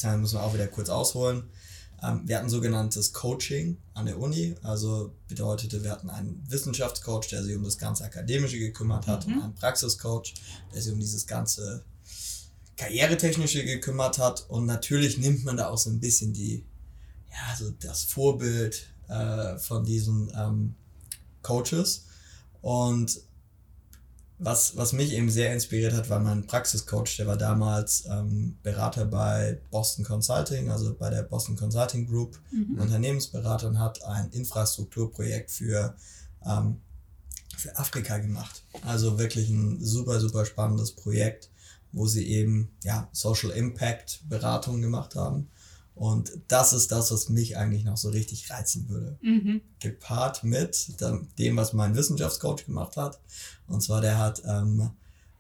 da 0.00 0.16
müssen 0.16 0.36
wir 0.38 0.42
auch 0.42 0.54
wieder 0.54 0.66
kurz 0.68 0.88
ausholen, 0.88 1.44
ähm, 2.02 2.22
wir 2.26 2.38
hatten 2.38 2.48
sogenanntes 2.48 3.12
Coaching 3.12 3.76
an 3.94 4.06
der 4.06 4.18
Uni, 4.18 4.54
also 4.62 5.14
bedeutete, 5.28 5.84
wir 5.84 5.90
hatten 5.90 6.10
einen 6.10 6.42
Wissenschaftscoach, 6.48 7.28
der 7.28 7.42
sich 7.42 7.54
um 7.56 7.62
das 7.64 7.78
ganze 7.78 8.04
Akademische 8.04 8.58
gekümmert 8.58 9.06
hat 9.06 9.26
Mhm. 9.26 9.34
und 9.34 9.42
einen 9.42 9.54
Praxiscoach, 9.54 10.34
der 10.74 10.80
sich 10.82 10.92
um 10.92 10.98
dieses 10.98 11.26
ganze 11.26 11.84
Karrieretechnische 12.80 13.64
gekümmert 13.64 14.18
hat. 14.18 14.48
Und 14.48 14.64
natürlich 14.66 15.18
nimmt 15.18 15.44
man 15.44 15.56
da 15.56 15.68
auch 15.68 15.78
so 15.78 15.90
ein 15.90 16.00
bisschen 16.00 16.32
die, 16.32 16.64
ja, 17.30 17.56
so 17.56 17.70
das 17.70 18.04
Vorbild 18.04 18.86
äh, 19.08 19.58
von 19.58 19.84
diesen 19.84 20.32
ähm, 20.34 20.74
Coaches. 21.42 22.06
Und 22.62 23.20
was, 24.38 24.74
was 24.78 24.94
mich 24.94 25.12
eben 25.12 25.28
sehr 25.30 25.52
inspiriert 25.52 25.92
hat, 25.92 26.08
war 26.08 26.18
mein 26.18 26.46
Praxiscoach, 26.46 27.18
der 27.18 27.26
war 27.26 27.36
damals 27.36 28.06
ähm, 28.10 28.56
Berater 28.62 29.04
bei 29.04 29.60
Boston 29.70 30.02
Consulting, 30.02 30.70
also 30.70 30.94
bei 30.94 31.10
der 31.10 31.24
Boston 31.24 31.56
Consulting 31.56 32.06
Group, 32.06 32.40
Unternehmensberater 32.78 33.68
und 33.68 33.78
hat 33.78 34.02
ein 34.04 34.30
Infrastrukturprojekt 34.30 35.50
für, 35.50 35.94
ähm, 36.46 36.80
für 37.54 37.76
Afrika 37.76 38.16
gemacht. 38.16 38.62
Also 38.86 39.18
wirklich 39.18 39.50
ein 39.50 39.84
super, 39.84 40.18
super 40.20 40.46
spannendes 40.46 40.92
Projekt, 40.92 41.49
wo 41.92 42.06
sie 42.06 42.26
eben 42.28 42.70
ja, 42.84 43.08
Social 43.12 43.50
Impact 43.50 44.22
Beratung 44.28 44.80
gemacht 44.80 45.14
haben. 45.16 45.48
Und 45.94 46.32
das 46.48 46.72
ist 46.72 46.92
das, 46.92 47.10
was 47.10 47.28
mich 47.28 47.56
eigentlich 47.56 47.84
noch 47.84 47.96
so 47.98 48.08
richtig 48.08 48.50
reizen 48.50 48.88
würde 48.88 49.18
Mhm. 49.22 49.60
gepaart 49.80 50.44
mit 50.44 51.00
dem- 51.00 51.56
was 51.56 51.72
mein 51.74 51.94
Wissenschaftscoach 51.94 52.64
gemacht 52.66 52.96
hat. 52.96 53.20
Und 53.66 53.82
zwar, 53.82 54.00
der 54.00 54.18
hat, 54.18 54.42
ähm, 54.46 54.90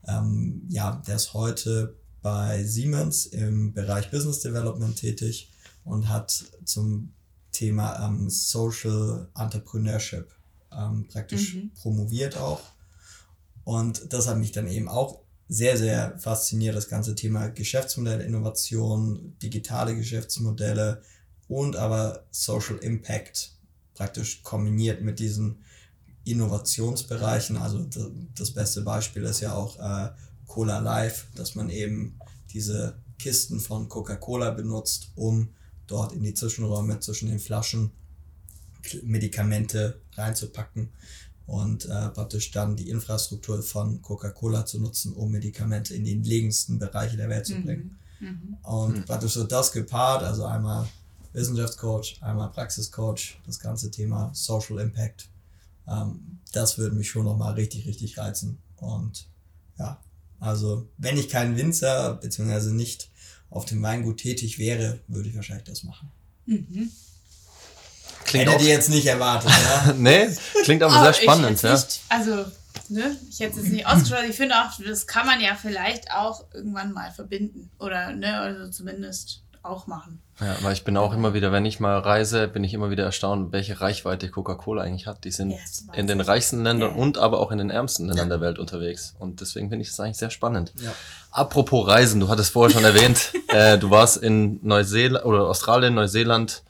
ähm, 0.06 0.62
ja, 0.68 1.02
der 1.06 1.16
ist 1.16 1.32
heute 1.34 1.94
bei 2.20 2.62
Siemens 2.64 3.26
im 3.26 3.72
Bereich 3.72 4.10
Business 4.10 4.40
Development 4.40 4.96
tätig 4.96 5.50
und 5.84 6.08
hat 6.08 6.44
zum 6.64 7.12
Thema 7.52 8.06
ähm, 8.06 8.28
Social 8.28 9.28
Entrepreneurship 9.34 10.28
ähm, 10.72 11.06
praktisch 11.08 11.54
Mhm. 11.54 11.70
promoviert 11.80 12.36
auch. 12.36 12.60
Und 13.64 14.12
das 14.12 14.26
hat 14.28 14.38
mich 14.38 14.52
dann 14.52 14.68
eben 14.68 14.88
auch 14.88 15.20
sehr, 15.50 15.76
sehr 15.76 16.16
fasziniert, 16.16 16.76
das 16.76 16.88
ganze 16.88 17.16
Thema 17.16 17.48
Geschäftsmodell, 17.48 18.20
Innovation, 18.20 19.36
digitale 19.42 19.96
Geschäftsmodelle 19.96 21.02
und 21.48 21.74
aber 21.74 22.24
Social 22.30 22.76
Impact 22.76 23.50
praktisch 23.94 24.44
kombiniert 24.44 25.02
mit 25.02 25.18
diesen 25.18 25.64
Innovationsbereichen. 26.24 27.56
Also 27.56 27.84
das 28.36 28.52
beste 28.52 28.82
Beispiel 28.82 29.24
ist 29.24 29.40
ja 29.40 29.54
auch 29.54 29.76
äh, 29.80 30.10
Cola 30.46 30.78
Life, 30.78 31.26
dass 31.34 31.56
man 31.56 31.68
eben 31.68 32.16
diese 32.52 33.02
Kisten 33.18 33.58
von 33.58 33.88
Coca-Cola 33.88 34.52
benutzt, 34.52 35.10
um 35.16 35.48
dort 35.88 36.12
in 36.12 36.22
die 36.22 36.34
Zwischenräume 36.34 37.00
zwischen 37.00 37.28
den 37.28 37.40
Flaschen 37.40 37.90
Medikamente 39.02 40.00
reinzupacken 40.12 40.90
und 41.50 41.86
äh, 41.86 42.08
praktisch 42.10 42.52
dann 42.52 42.76
die 42.76 42.88
Infrastruktur 42.90 43.60
von 43.60 44.00
Coca-Cola 44.02 44.64
zu 44.66 44.78
nutzen, 44.78 45.12
um 45.14 45.32
Medikamente 45.32 45.94
in 45.94 46.04
die 46.04 46.12
entlegensten 46.12 46.78
Bereiche 46.78 47.16
der 47.16 47.28
Welt 47.28 47.44
zu 47.44 47.60
bringen. 47.60 47.98
Mhm. 48.20 48.56
Und 48.62 49.04
praktisch 49.06 49.32
so 49.32 49.42
das 49.42 49.72
gepaart, 49.72 50.22
also 50.22 50.44
einmal 50.44 50.86
Wissenschaftscoach, 51.32 52.18
einmal 52.20 52.52
Praxiscoach, 52.52 53.40
das 53.46 53.58
ganze 53.58 53.90
Thema 53.90 54.30
Social 54.32 54.78
Impact, 54.78 55.28
ähm, 55.88 56.38
das 56.52 56.78
würde 56.78 56.94
mich 56.94 57.10
schon 57.10 57.24
nochmal 57.24 57.54
richtig, 57.54 57.84
richtig 57.84 58.16
reizen. 58.16 58.58
Und 58.76 59.26
ja, 59.76 60.00
also 60.38 60.86
wenn 60.98 61.18
ich 61.18 61.28
kein 61.28 61.56
Winzer 61.56 62.14
beziehungsweise 62.14 62.72
nicht 62.72 63.10
auf 63.50 63.64
dem 63.64 63.82
Weingut 63.82 64.18
tätig 64.18 64.60
wäre, 64.60 65.00
würde 65.08 65.28
ich 65.28 65.34
wahrscheinlich 65.34 65.66
das 65.66 65.82
machen. 65.82 66.12
Mhm. 66.46 66.92
Klingt 68.30 68.46
Hätte 68.46 68.56
auch, 68.56 68.62
ihr 68.62 68.68
jetzt 68.70 68.88
nicht 68.90 69.06
erwartet, 69.06 69.50
ja? 69.50 69.92
nee, 69.96 70.28
klingt 70.64 70.82
aber 70.82 70.98
Oh, 70.98 71.02
sehr 71.04 71.12
spannend, 71.14 71.60
ja. 71.62 71.72
Nicht, 71.74 72.00
also, 72.08 72.44
ne, 72.88 73.16
ich 73.30 73.40
hätte 73.40 73.52
es 73.58 73.64
jetzt 73.64 73.72
nicht 73.72 73.86
ausgeschlossen. 73.86 74.26
Ich 74.30 74.36
finde 74.36 74.54
auch, 74.56 74.70
das 74.86 75.06
kann 75.06 75.26
man 75.26 75.40
ja 75.40 75.56
vielleicht 75.60 76.10
auch 76.12 76.44
irgendwann 76.54 76.92
mal 76.92 77.10
verbinden. 77.10 77.70
Oder, 77.78 78.12
ne, 78.12 78.38
also 78.40 78.68
zumindest 78.70 79.42
auch 79.62 79.86
machen. 79.86 80.22
Ja, 80.40 80.56
weil 80.62 80.72
ich 80.72 80.84
bin 80.84 80.96
auch 80.96 81.12
immer 81.12 81.34
wieder, 81.34 81.52
wenn 81.52 81.66
ich 81.66 81.80
mal 81.80 81.98
reise, 81.98 82.48
bin 82.48 82.64
ich 82.64 82.72
immer 82.72 82.88
wieder 82.90 83.04
erstaunt, 83.04 83.52
welche 83.52 83.78
Reichweite 83.82 84.30
Coca-Cola 84.30 84.82
eigentlich 84.82 85.06
hat. 85.06 85.24
Die 85.24 85.30
sind 85.32 85.50
ist 85.52 85.84
in 85.92 86.06
den 86.06 86.22
reichsten 86.22 86.62
Ländern 86.64 86.92
Ja. 86.92 86.96
und 86.96 87.18
aber 87.18 87.40
auch 87.40 87.50
in 87.50 87.58
den 87.58 87.68
ärmsten 87.68 88.06
Ländern 88.06 88.30
Ja. 88.30 88.36
der 88.36 88.40
Welt 88.40 88.58
unterwegs. 88.58 89.14
Und 89.18 89.42
deswegen 89.42 89.68
finde 89.68 89.82
ich 89.82 89.90
das 89.90 90.00
eigentlich 90.00 90.16
sehr 90.16 90.30
spannend. 90.30 90.72
Ja. 90.82 90.92
Apropos 91.30 91.86
Reisen, 91.86 92.20
du 92.20 92.28
hattest 92.28 92.52
vorher 92.52 92.72
schon 92.74 92.84
erwähnt, 92.84 93.32
äh, 93.48 93.76
du 93.76 93.90
warst 93.90 94.16
in 94.16 94.60
Neuseeland 94.62 95.26
oder 95.26 95.42
Australien, 95.46 95.92
Neuseeland, 95.92 96.62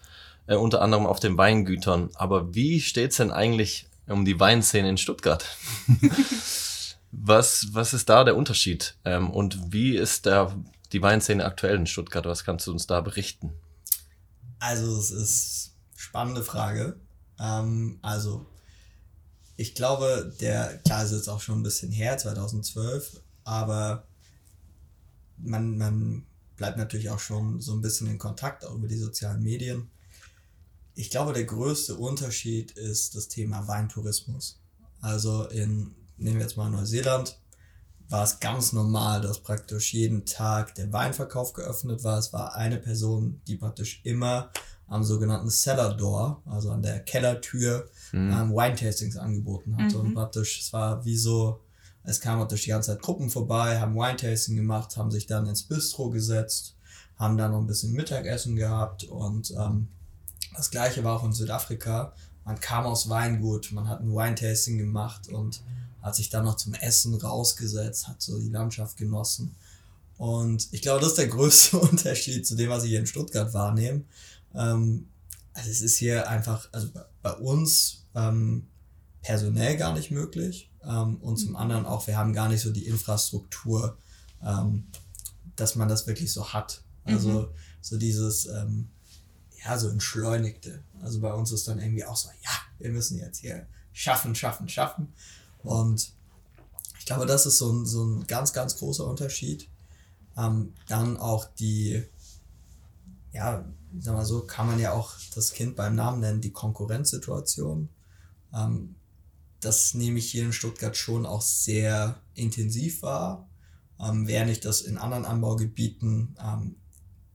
äh, 0.51 0.57
unter 0.57 0.83
anderem 0.83 1.07
auf 1.07 1.21
den 1.21 1.39
Weingütern. 1.39 2.11
Aber 2.15 2.55
wie 2.55 2.81
steht's 2.81 3.17
denn 3.19 3.31
eigentlich 3.31 3.89
um 4.09 4.25
die 4.25 4.39
Weinszene 4.39 4.89
in 4.91 4.99
Stuttgart? 4.99 5.47
was, 7.13 7.69
was 7.71 7.95
ist 7.95 8.09
da 8.09 8.25
der 8.25 8.37
Unterschied? 8.37 8.97
Ähm, 9.05 9.31
und 9.31 9.73
wie 9.73 9.97
ist 9.97 10.27
der, 10.27 10.53
die 10.93 11.01
Weinszene 11.03 11.45
aktuell 11.45 11.77
in 11.77 11.87
Stuttgart? 11.87 12.27
Was 12.27 12.45
kannst 12.45 12.67
du 12.67 12.73
uns 12.73 12.89
da 12.89 13.01
berichten? 13.01 13.53
Also 14.59 14.99
es 14.99 15.13
ist 15.13 15.77
spannende 15.95 16.43
Frage. 16.43 16.99
Ähm, 17.39 18.01
also 18.03 18.45
ich 19.57 19.77
glaube, 19.77 20.35
der, 20.41 20.79
klar 20.79 21.05
ist 21.05 21.13
jetzt 21.13 21.29
auch 21.29 21.41
schon 21.41 21.61
ein 21.61 21.63
bisschen 21.63 21.93
her, 21.93 22.19
2012, 22.19 23.21
aber 23.45 24.09
man, 25.37 25.79
man 25.79 26.27
bleibt 26.57 26.77
natürlich 26.77 27.09
auch 27.11 27.21
schon 27.21 27.61
so 27.61 27.73
ein 27.73 27.83
bisschen 27.83 28.09
in 28.09 28.19
Kontakt, 28.19 28.65
auch 28.65 28.75
über 28.75 28.89
die 28.89 28.99
sozialen 28.99 29.43
Medien. 29.43 29.91
Ich 31.01 31.09
glaube, 31.09 31.33
der 31.33 31.45
größte 31.45 31.95
Unterschied 31.97 32.73
ist 32.73 33.15
das 33.15 33.29
Thema 33.29 33.67
Weintourismus. 33.67 34.61
Also 35.01 35.45
in, 35.45 35.95
nehmen 36.19 36.37
wir 36.37 36.43
jetzt 36.43 36.59
mal 36.59 36.69
Neuseeland, 36.69 37.39
war 38.11 38.23
es 38.23 38.39
ganz 38.39 38.75
normal, 38.75 39.23
dass 39.23 39.39
praktisch 39.39 39.95
jeden 39.95 40.27
Tag 40.27 40.75
der 40.75 40.93
Weinverkauf 40.93 41.55
geöffnet 41.55 42.05
war. 42.05 42.19
Es 42.19 42.35
war 42.35 42.55
eine 42.55 42.77
Person, 42.77 43.41
die 43.47 43.57
praktisch 43.57 44.03
immer 44.05 44.51
am 44.89 45.03
sogenannten 45.03 45.49
Cellar 45.49 45.97
Door, 45.97 46.43
also 46.45 46.71
an 46.71 46.83
der 46.83 47.01
Kellertür, 47.01 47.89
Mhm. 48.13 48.31
ähm, 48.33 48.51
Wine-Tastings 48.53 49.17
angeboten 49.17 49.79
hatte. 49.79 49.97
Mhm. 49.97 50.01
Und 50.09 50.15
praktisch, 50.15 50.61
es 50.61 50.73
war 50.75 51.03
wie 51.07 51.17
so 51.17 51.61
Es 52.03 52.21
kamen 52.21 52.47
durch 52.49 52.65
die 52.65 52.71
ganze 52.71 52.93
Zeit 52.93 53.03
Gruppen 53.03 53.29
vorbei, 53.31 53.79
haben 53.81 53.95
Wine-Tasting 53.95 54.57
gemacht, 54.57 54.97
haben 54.99 55.11
sich 55.11 55.27
dann 55.27 55.47
ins 55.47 55.63
Bistro 55.63 56.11
gesetzt, 56.11 56.75
haben 57.17 57.37
dann 57.39 57.53
noch 57.53 57.61
ein 57.61 57.67
bisschen 57.67 57.93
Mittagessen 57.93 58.57
gehabt 58.57 59.05
und 59.05 59.51
ähm, 59.53 59.89
das 60.55 60.71
gleiche 60.71 61.05
war 61.05 61.17
auch 61.17 61.25
in 61.25 61.33
Südafrika. 61.33 62.13
Man 62.45 62.59
kam 62.61 62.87
aus 62.87 63.09
Weingut, 63.09 63.73
man 63.73 63.89
hat 63.89 64.01
ein 64.01 64.13
Wine-Tasting 64.13 64.79
gemacht 64.79 65.29
und 65.29 65.63
hat 66.03 66.17
sich 66.17 66.31
dann 66.31 66.45
noch 66.45 66.57
zum 66.57 66.75
Essen 66.75 67.15
rausgesetzt, 67.15 68.09
hat 68.09 68.23
so 68.23 68.39
die 68.39 68.49
Landschaft 68.49 68.97
genossen. 68.97 69.55
Und 70.17 70.69
ich 70.73 70.83
glaube, 70.83 71.01
das 71.01 71.11
ist 71.11 71.19
der 71.19 71.29
größte 71.29 71.79
Unterschied 71.79 72.47
zu 72.47 72.55
dem, 72.55 72.71
was 72.71 72.85
ich 72.85 72.91
hier 72.91 73.01
in 73.01 73.07
Stuttgart 73.07 73.55
wahrnehme. 73.55 74.03
Ähm, 74.55 75.09
also 75.53 75.71
es 75.71 75.81
ist 75.81 75.97
hier 75.97 76.29
einfach, 76.29 76.69
also 76.73 76.89
bei 77.23 77.33
uns 77.33 78.07
ähm, 78.15 78.67
personell 79.23 79.77
gar 79.77 79.95
nicht 79.95 80.11
möglich. 80.11 80.71
Ähm, 80.83 81.17
und 81.17 81.37
zum 81.37 81.57
anderen 81.57 81.87
auch, 81.87 82.07
wir 82.07 82.17
haben 82.17 82.33
gar 82.33 82.49
nicht 82.49 82.61
so 82.61 82.73
die 82.73 82.87
Infrastruktur, 82.87 83.99
ähm, 84.43 84.85
dass 85.57 85.77
man 85.77 85.89
das 85.89 86.07
wirklich 86.07 86.33
so 86.33 86.53
hat. 86.53 86.83
Also 87.05 87.31
mhm. 87.31 87.47
so 87.81 87.99
dieses, 87.99 88.47
ähm, 88.47 88.89
ja, 89.65 89.79
so 89.79 89.89
entschleunigte. 89.89 90.83
Also 91.03 91.21
bei 91.21 91.33
uns 91.33 91.53
ist 91.53 91.69
dann 91.69 91.79
irgendwie 91.79 92.05
auch 92.05 92.17
so, 92.17 92.29
ja, 92.43 92.51
wir 92.79 92.91
müssen 92.91 93.19
jetzt 93.19 93.39
hier 93.39 93.67
schaffen, 93.93 94.35
schaffen, 94.35 94.69
schaffen. 94.69 95.13
Und 95.63 96.13
ich 96.99 97.07
glaube, 97.07 97.27
das 97.27 97.47
ist 97.47 97.59
so 97.59 97.73
ein, 97.73 97.87
so 97.87 98.05
ein 98.05 98.27
ganz, 98.27 98.53
ganz 98.53 98.77
großer 98.77 99.07
Unterschied. 99.07 99.69
Ähm, 100.37 100.75
dann 100.87 101.17
auch 101.17 101.45
die, 101.59 102.03
ja, 103.33 103.65
sag 103.99 104.15
mal 104.15 104.25
so, 104.25 104.47
kann 104.47 104.67
man 104.67 104.79
ja 104.79 104.93
auch 104.93 105.15
das 105.35 105.53
Kind 105.53 105.77
beim 105.77 105.95
Namen 105.95 106.21
nennen, 106.21 106.41
die 106.41 106.53
Konkurrenzsituation. 106.53 107.89
Ähm, 108.55 108.95
das 109.61 109.93
nehme 109.93 110.19
ich 110.19 110.31
hier 110.31 110.45
in 110.45 110.53
Stuttgart 110.53 110.97
schon 110.97 111.27
auch 111.27 111.43
sehr 111.43 112.23
intensiv 112.35 113.03
wahr, 113.03 113.49
ähm, 114.01 114.27
während 114.27 114.51
ich 114.51 114.61
das 114.61 114.81
in 114.81 114.97
anderen 114.97 115.27
Anbaugebieten 115.27 116.37
ähm, 116.43 116.77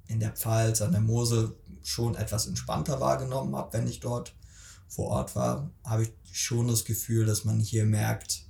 in 0.08 0.20
der 0.20 0.32
Pfalz, 0.32 0.82
an 0.82 0.92
der 0.92 1.02
Mosel 1.02 1.56
schon 1.84 2.16
etwas 2.16 2.48
entspannter 2.48 3.00
wahrgenommen 3.00 3.56
habe, 3.56 3.74
wenn 3.74 3.88
ich 3.88 4.00
dort 4.00 4.34
vor 4.88 5.08
Ort 5.08 5.36
war, 5.36 5.70
habe 5.84 6.04
ich 6.04 6.12
schon 6.32 6.68
das 6.68 6.86
Gefühl, 6.86 7.26
dass 7.26 7.46
man 7.46 7.60
hier 7.60 7.86
merkt, 7.86 8.44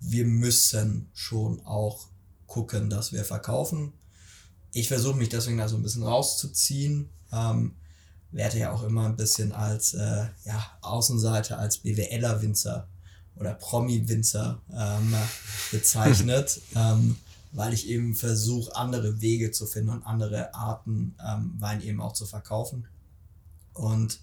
wir 0.00 0.24
müssen 0.24 1.08
schon 1.14 1.64
auch 1.64 2.08
gucken, 2.46 2.90
dass 2.90 3.12
wir 3.12 3.24
verkaufen. 3.24 3.92
Ich 4.72 4.88
versuche 4.88 5.16
mich 5.16 5.28
deswegen 5.28 5.58
da 5.58 5.68
so 5.68 5.76
ein 5.76 5.82
bisschen 5.82 6.02
rauszuziehen. 6.02 7.08
Ähm, 7.32 7.76
werde 8.30 8.58
ja 8.58 8.72
auch 8.72 8.82
immer 8.82 9.06
ein 9.06 9.16
bisschen 9.16 9.52
als 9.52 9.94
äh, 9.94 10.26
ja, 10.44 10.66
Außenseiter, 10.82 11.58
als 11.58 11.78
BWLer 11.78 12.42
Winzer 12.42 12.88
oder 13.36 13.54
Promi-Winzer 13.54 14.60
ähm, 14.72 15.14
bezeichnet, 15.70 16.60
ähm, 16.76 17.16
weil 17.54 17.72
ich 17.72 17.88
eben 17.88 18.14
versuche, 18.14 18.74
andere 18.74 19.20
Wege 19.20 19.52
zu 19.52 19.66
finden 19.66 19.90
und 19.90 20.02
andere 20.02 20.52
Arten 20.54 21.14
ähm, 21.24 21.54
Wein 21.58 21.80
eben 21.80 22.00
auch 22.00 22.12
zu 22.12 22.26
verkaufen. 22.26 22.86
Und 23.72 24.20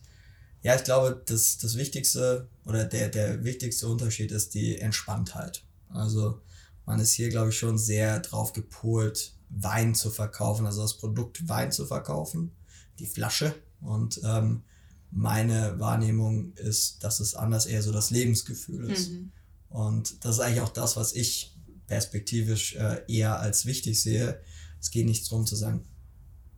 ja, 0.62 0.76
ich 0.76 0.84
glaube, 0.84 1.22
das, 1.26 1.58
das 1.58 1.78
Wichtigste 1.78 2.50
oder 2.66 2.84
der, 2.84 3.08
der 3.10 3.44
wichtigste 3.44 3.88
Unterschied 3.88 4.32
ist 4.32 4.54
die 4.54 4.78
Entspanntheit. 4.78 5.64
Also 5.90 6.42
man 6.86 7.00
ist 7.00 7.14
hier, 7.14 7.30
glaube 7.30 7.50
ich, 7.50 7.58
schon 7.58 7.78
sehr 7.78 8.20
drauf 8.20 8.52
gepolt, 8.52 9.34
Wein 9.50 9.96
zu 9.96 10.12
verkaufen, 10.12 10.66
also 10.66 10.82
das 10.82 10.98
Produkt 10.98 11.48
Wein 11.48 11.72
zu 11.72 11.86
verkaufen, 11.86 12.52
die 13.00 13.08
Flasche. 13.08 13.56
Und 13.80 14.20
ähm, 14.24 14.64
meine 15.10 15.80
Wahrnehmung 15.80 16.54
ist, 16.56 17.04
dass 17.04 17.22
es 17.22 17.34
anders 17.34 17.66
eher 17.66 17.82
so 17.82 17.94
das 17.94 18.12
Lebensgefühl 18.12 18.90
ist. 18.90 19.12
Mhm. 19.12 19.32
Und 19.70 20.26
das 20.26 20.36
ist 20.36 20.42
eigentlich 20.42 20.62
auch 20.62 20.70
das, 20.70 20.98
was 20.98 21.14
ich 21.14 21.56
perspektivisch 21.92 22.76
äh, 22.76 23.02
eher 23.10 23.42
als 23.42 23.66
wichtig 23.66 24.02
sehe. 24.02 24.40
Es 24.80 24.92
geht 24.92 25.06
nicht 25.06 25.30
darum 25.30 25.46
zu 25.46 25.58
sagen, 25.58 25.84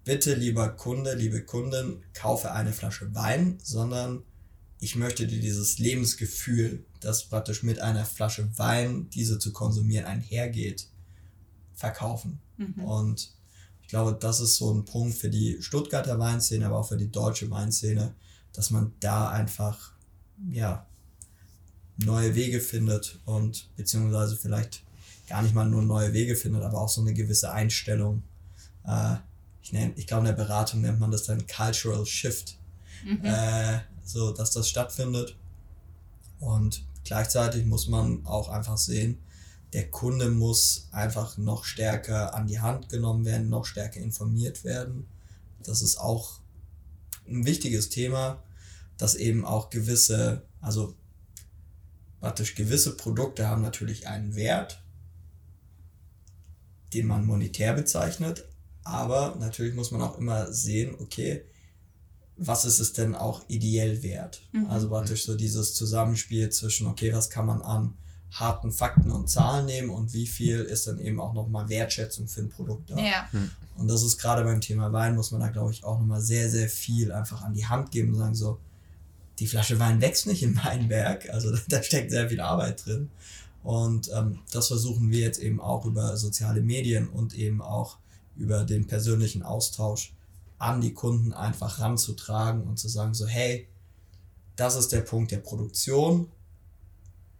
bitte 0.04 0.36
lieber 0.36 0.70
Kunde, 0.70 1.16
liebe 1.16 1.44
Kundin, 1.44 2.04
kaufe 2.14 2.52
eine 2.52 2.72
Flasche 2.72 3.16
Wein, 3.16 3.58
sondern 3.64 4.22
ich 4.80 4.96
möchte 4.96 5.26
dir 5.26 5.42
dieses 5.42 5.80
Lebensgefühl, 5.80 6.86
das 7.00 7.24
praktisch 7.24 7.64
mit 7.64 7.80
einer 7.80 8.06
Flasche 8.06 8.48
Wein, 8.60 9.10
diese 9.10 9.40
zu 9.40 9.52
konsumieren, 9.54 10.06
einhergeht, 10.06 10.88
verkaufen. 11.74 12.40
Mhm. 12.58 12.84
Und 12.84 13.34
ich 13.82 13.88
glaube, 13.88 14.16
das 14.20 14.40
ist 14.40 14.58
so 14.58 14.72
ein 14.72 14.86
Punkt 14.86 15.18
für 15.18 15.32
die 15.32 15.58
Stuttgarter 15.64 16.20
Weinszene, 16.20 16.68
aber 16.68 16.78
auch 16.78 16.90
für 16.90 16.98
die 16.98 17.10
deutsche 17.10 17.50
Weinszene, 17.50 18.14
dass 18.52 18.70
man 18.70 18.94
da 19.00 19.32
einfach, 19.32 19.94
ja, 20.52 20.86
neue 21.98 22.36
Wege 22.36 22.60
findet 22.60 23.20
und 23.26 23.70
beziehungsweise 23.76 24.36
vielleicht 24.36 24.83
gar 25.28 25.42
nicht 25.42 25.56
mal 25.56 25.66
nur 25.66 25.82
neue 25.82 26.14
Wege 26.14 26.36
findet, 26.36 26.64
aber 26.64 26.82
auch 26.82 26.90
so 26.90 27.02
eine 27.02 27.14
gewisse 27.14 27.52
Einstellung. 27.52 28.24
Äh, 28.86 29.16
ich, 29.62 29.72
nenn, 29.72 29.94
ich 29.96 30.08
glaube, 30.08 30.28
in 30.28 30.36
der 30.36 30.44
Beratung 30.44 30.82
nennt 30.82 31.00
man 31.00 31.12
das 31.12 31.24
dann 31.24 31.48
Cultural 31.48 32.06
Shift, 32.06 32.58
mhm. 33.06 33.24
äh, 33.24 33.80
so 34.04 34.32
dass 34.32 34.52
das 34.52 34.70
stattfindet. 34.70 35.38
Und 36.40 36.84
gleichzeitig 37.06 37.66
muss 37.66 37.88
man 37.88 38.26
auch 38.26 38.50
einfach 38.50 38.78
sehen, 38.78 39.18
der 39.72 39.90
Kunde 39.90 40.30
muss 40.30 40.88
einfach 40.92 41.38
noch 41.38 41.64
stärker 41.64 42.36
an 42.36 42.46
die 42.48 42.60
Hand 42.60 42.90
genommen 42.90 43.26
werden, 43.26 43.50
noch 43.50 43.66
stärker 43.66 44.00
informiert 44.00 44.64
werden. 44.64 45.08
Das 45.64 45.82
ist 45.82 45.98
auch 45.98 46.40
ein 47.28 47.46
wichtiges 47.46 47.90
Thema, 47.90 48.44
dass 48.98 49.16
eben 49.16 49.46
auch 49.46 49.70
gewisse, 49.70 50.44
also 50.62 50.96
praktisch 52.20 52.54
gewisse 52.56 52.96
Produkte 52.96 53.48
haben 53.48 53.64
natürlich 53.64 54.08
einen 54.08 54.36
Wert, 54.36 54.83
den 56.94 57.08
man 57.08 57.26
monetär 57.26 57.74
bezeichnet, 57.74 58.46
aber 58.84 59.36
natürlich 59.40 59.76
muss 59.76 59.92
man 59.92 60.02
auch 60.02 60.18
immer 60.18 60.52
sehen, 60.52 60.96
okay, 61.00 61.44
was 62.36 62.66
ist 62.66 62.80
es 62.80 62.94
denn 62.94 63.16
auch 63.16 63.44
ideell 63.48 64.02
wert? 64.04 64.42
Mhm. 64.52 64.66
Also 64.68 64.90
praktisch 64.90 65.26
so 65.26 65.36
dieses 65.36 65.76
Zusammenspiel 65.76 66.50
zwischen, 66.50 66.88
okay, 66.88 67.14
was 67.14 67.30
kann 67.30 67.46
man 67.46 67.62
an 67.62 67.94
harten 68.32 68.72
Fakten 68.72 69.12
und 69.12 69.30
Zahlen 69.30 69.68
nehmen 69.68 69.92
und 69.92 70.14
wie 70.14 70.26
viel 70.26 70.62
ist 70.62 70.88
dann 70.88 71.00
eben 71.00 71.20
auch 71.20 71.34
nochmal 71.34 71.70
Wertschätzung 71.70 72.28
für 72.28 72.42
ein 72.42 72.50
Produkt 72.50 72.90
da. 72.90 72.98
Ja. 72.98 73.32
Hm. 73.32 73.52
Und 73.78 73.88
das 73.88 74.04
ist 74.04 74.18
gerade 74.18 74.44
beim 74.44 74.60
Thema 74.60 74.92
Wein, 74.92 75.16
muss 75.16 75.32
man 75.32 75.42
da 75.42 75.50
glaube 75.50 75.72
ich 75.72 75.84
auch 75.84 76.00
nochmal 76.00 76.22
sehr, 76.22 76.50
sehr 76.50 76.68
viel 76.68 77.12
einfach 77.12 77.44
an 77.44 77.54
die 77.54 77.68
Hand 77.68 77.92
geben 77.92 78.10
und 78.14 78.20
sagen 78.20 78.36
so, 78.36 78.60
die 79.40 79.48
Flasche 79.48 79.80
Wein 79.80 80.02
wächst 80.02 80.26
nicht 80.26 80.44
im 80.44 80.58
Weinberg, 80.64 81.30
also 81.30 81.56
da 81.70 81.84
steckt 81.84 82.12
sehr 82.12 82.30
viel 82.30 82.42
Arbeit 82.42 82.86
drin. 82.86 83.10
Und 83.64 84.12
ähm, 84.14 84.40
das 84.52 84.68
versuchen 84.68 85.10
wir 85.10 85.20
jetzt 85.20 85.40
eben 85.40 85.62
auch 85.62 85.86
über 85.86 86.18
soziale 86.18 86.62
Medien 86.62 87.08
und 87.08 87.34
eben 87.34 87.62
auch 87.62 87.98
über 88.36 88.66
den 88.66 88.88
persönlichen 88.88 89.44
Austausch 89.44 90.14
an 90.58 90.82
die 90.82 90.94
Kunden 90.94 91.34
einfach 91.34 91.80
ranzutragen 91.80 92.64
und 92.64 92.78
zu 92.78 92.88
sagen 92.88 93.14
so, 93.14 93.26
hey, 93.26 93.68
das 94.56 94.76
ist 94.76 94.92
der 94.92 95.02
Punkt 95.02 95.32
der 95.32 95.38
Produktion, 95.38 96.30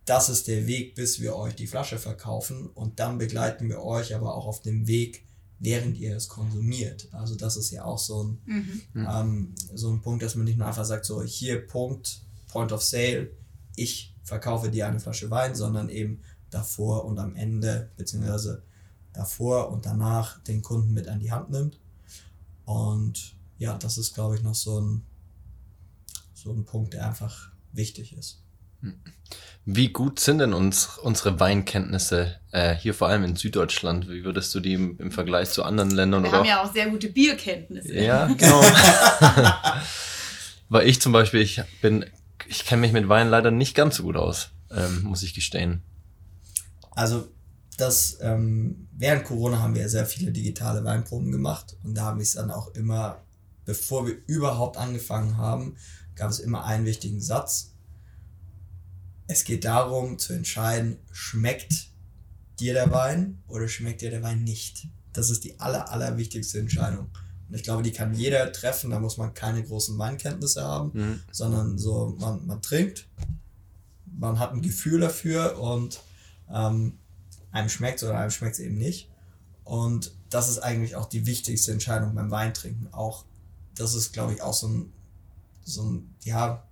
das 0.06 0.30
ist 0.30 0.48
der 0.48 0.68
Weg, 0.68 0.96
bis 0.96 1.22
wir 1.22 1.36
euch 1.36 1.56
die 1.56 1.68
Flasche 1.68 1.98
verkaufen 1.98 2.68
und 2.68 3.00
dann 3.00 3.18
begleiten 3.18 3.70
wir 3.70 3.82
euch 3.82 4.16
aber 4.16 4.36
auch 4.36 4.46
auf 4.46 4.62
dem 4.62 4.88
Weg, 4.88 5.24
während 5.60 5.98
ihr 5.98 6.18
es 6.18 6.28
konsumiert. 6.28 7.08
Also 7.14 7.36
das 7.36 7.56
ist 7.56 7.72
ja 7.72 7.86
auch 7.86 8.00
so 8.00 8.24
ein, 8.24 8.42
mhm. 8.46 8.82
ähm, 9.10 9.56
so 9.74 9.90
ein 9.92 10.02
Punkt, 10.02 10.24
dass 10.24 10.36
man 10.36 10.44
nicht 10.44 10.58
nur 10.58 10.68
einfach 10.68 10.84
sagt, 10.84 11.06
so 11.06 11.24
hier 11.24 11.66
Punkt, 11.66 12.22
Point 12.50 12.74
of 12.74 12.84
Sale, 12.84 13.32
ich 13.76 14.13
verkaufe 14.24 14.70
dir 14.70 14.88
eine 14.88 15.00
Flasche 15.00 15.30
Wein, 15.30 15.56
sondern 15.56 15.90
eben 15.90 16.22
davor 16.50 17.06
und 17.06 17.20
am 17.20 17.36
Ende, 17.36 17.92
beziehungsweise 17.98 18.64
davor 19.14 19.72
und 19.72 19.86
danach 19.86 20.42
den 20.44 20.62
Kunden 20.62 20.94
mit 20.94 21.08
an 21.08 21.20
die 21.20 21.32
Hand 21.32 21.50
nimmt. 21.50 21.80
Und 22.66 23.36
ja, 23.58 23.78
das 23.78 23.98
ist, 23.98 24.14
glaube 24.14 24.36
ich, 24.36 24.44
noch 24.44 24.56
so 24.56 24.80
ein, 24.80 25.04
so 26.34 26.52
ein 26.52 26.66
Punkt, 26.66 26.94
der 26.94 27.08
einfach 27.08 27.52
wichtig 27.72 28.16
ist. 28.18 28.44
Wie 29.66 29.94
gut 29.94 30.20
sind 30.20 30.40
denn 30.40 30.54
uns, 30.54 30.98
unsere 31.02 31.40
Weinkenntnisse 31.40 32.36
äh, 32.52 32.76
hier 32.76 32.94
vor 32.94 33.08
allem 33.08 33.24
in 33.24 33.38
Süddeutschland? 33.38 34.10
Wie 34.10 34.26
würdest 34.26 34.54
du 34.54 34.60
die 34.60 34.74
im, 34.74 34.98
im 35.00 35.12
Vergleich 35.12 35.52
zu 35.52 35.64
anderen 35.64 35.92
Ländern 35.92 36.24
Wir 36.24 36.30
oder 36.30 36.40
haben 36.40 36.46
ja 36.46 36.62
auch 36.62 36.74
sehr 36.74 36.90
gute 36.90 37.10
Bierkenntnisse. 37.10 37.94
Ja, 37.94 38.28
genau. 38.38 38.62
Weil 40.70 40.88
ich 40.88 41.02
zum 41.02 41.14
Beispiel, 41.14 41.42
ich 41.42 41.62
bin, 41.82 42.06
ich 42.48 42.66
kenne 42.66 42.82
mich 42.82 42.94
mit 42.94 43.10
Wein 43.10 43.30
leider 43.30 43.52
nicht 43.52 43.76
ganz 43.76 43.98
so 43.98 44.04
gut 44.04 44.16
aus, 44.16 44.52
ähm, 44.72 45.04
muss 45.04 45.24
ich 45.24 45.34
gestehen. 45.34 45.82
Also 46.92 47.28
das 47.78 48.18
ähm, 48.22 48.88
während 48.92 49.26
Corona 49.26 49.60
haben 49.60 49.76
wir 49.76 49.90
sehr 49.90 50.06
viele 50.06 50.32
digitale 50.32 50.84
Weinproben 50.84 51.32
gemacht 51.32 51.76
und 51.84 51.96
da 51.96 52.04
habe 52.06 52.22
ich 52.22 52.30
es 52.30 52.36
dann 52.36 52.52
auch 52.52 52.74
immer, 52.76 53.24
bevor 53.66 54.06
wir 54.06 54.16
überhaupt 54.28 54.78
angefangen 54.78 55.38
haben, 55.38 55.76
gab 56.16 56.30
es 56.30 56.40
immer 56.40 56.66
einen 56.66 56.86
wichtigen 56.86 57.20
Satz 57.20 57.74
es 59.28 59.44
geht 59.44 59.66
darum 59.66 60.20
zu 60.20 60.34
entscheiden, 60.34 60.98
schmeckt 61.12 61.90
dir 62.60 62.74
der 62.74 62.92
Wein 62.92 63.42
oder 63.48 63.68
schmeckt 63.68 64.02
dir 64.02 64.10
der 64.10 64.22
Wein 64.22 64.44
nicht. 64.44 64.88
Das 65.14 65.30
ist 65.30 65.44
die 65.44 65.60
aller, 65.60 65.92
aller 65.92 66.18
wichtigste 66.18 66.60
Entscheidung. 66.60 67.10
Und 67.54 67.58
ich 67.58 67.64
glaube, 67.66 67.84
die 67.84 67.92
kann 67.92 68.16
jeder 68.16 68.52
treffen, 68.52 68.90
da 68.90 69.00
muss 69.00 69.18
man 69.18 69.36
keine 69.36 69.62
großen 69.62 69.96
Weinkenntnisse 70.00 70.64
haben, 70.64 70.90
mhm. 70.96 71.20
sondern 71.32 71.78
so, 71.78 72.18
man, 72.20 72.48
man 72.48 72.64
trinkt, 72.64 73.08
man 74.08 74.40
hat 74.40 74.54
ein 74.54 74.64
Gefühl 74.64 75.02
dafür 75.02 75.60
und 75.60 76.00
ähm, 76.52 76.98
einem 77.52 77.70
schmeckt 77.70 78.02
oder 78.02 78.18
einem 78.18 78.32
schmeckt 78.32 78.56
es 78.56 78.60
eben 78.60 78.80
nicht. 78.80 79.08
Und 79.66 80.16
das 80.32 80.50
ist 80.50 80.58
eigentlich 80.64 80.96
auch 80.96 81.06
die 81.06 81.28
wichtigste 81.28 81.72
Entscheidung 81.72 82.16
beim 82.16 82.32
Weintrinken. 82.32 82.92
Auch 82.92 83.24
das 83.76 83.94
ist, 83.94 84.14
glaube 84.14 84.34
ich, 84.34 84.42
auch 84.42 84.56
so 84.56 84.70
ein, 84.70 84.92
so 85.64 85.84
ein, 85.84 86.16
ja, 86.24 86.68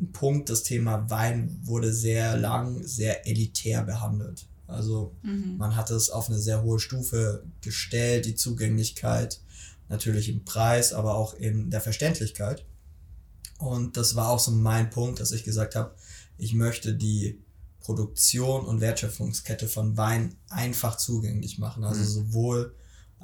ein 0.00 0.12
Punkt. 0.12 0.48
Das 0.48 0.62
Thema 0.62 1.10
Wein 1.10 1.60
wurde 1.62 1.92
sehr 1.92 2.38
lang, 2.38 2.82
sehr 2.82 3.26
elitär 3.26 3.82
behandelt. 3.82 4.46
Also 4.66 5.14
mhm. 5.20 5.58
man 5.58 5.76
hat 5.76 5.90
es 5.90 6.08
auf 6.08 6.30
eine 6.30 6.38
sehr 6.38 6.62
hohe 6.62 6.80
Stufe 6.80 7.44
gestellt, 7.60 8.24
die 8.24 8.34
Zugänglichkeit, 8.34 9.42
natürlich 9.88 10.28
im 10.28 10.44
Preis, 10.44 10.92
aber 10.92 11.14
auch 11.14 11.34
in 11.34 11.70
der 11.70 11.80
Verständlichkeit. 11.80 12.64
Und 13.58 13.96
das 13.96 14.14
war 14.14 14.28
auch 14.30 14.40
so 14.40 14.50
mein 14.50 14.90
Punkt, 14.90 15.20
dass 15.20 15.32
ich 15.32 15.44
gesagt 15.44 15.74
habe, 15.74 15.94
ich 16.38 16.54
möchte 16.54 16.94
die 16.94 17.40
Produktion 17.80 18.64
und 18.64 18.80
Wertschöpfungskette 18.80 19.68
von 19.68 19.96
Wein 19.96 20.36
einfach 20.48 20.96
zugänglich 20.96 21.58
machen. 21.58 21.84
Also 21.84 22.00
mhm. 22.00 22.06
sowohl 22.06 22.74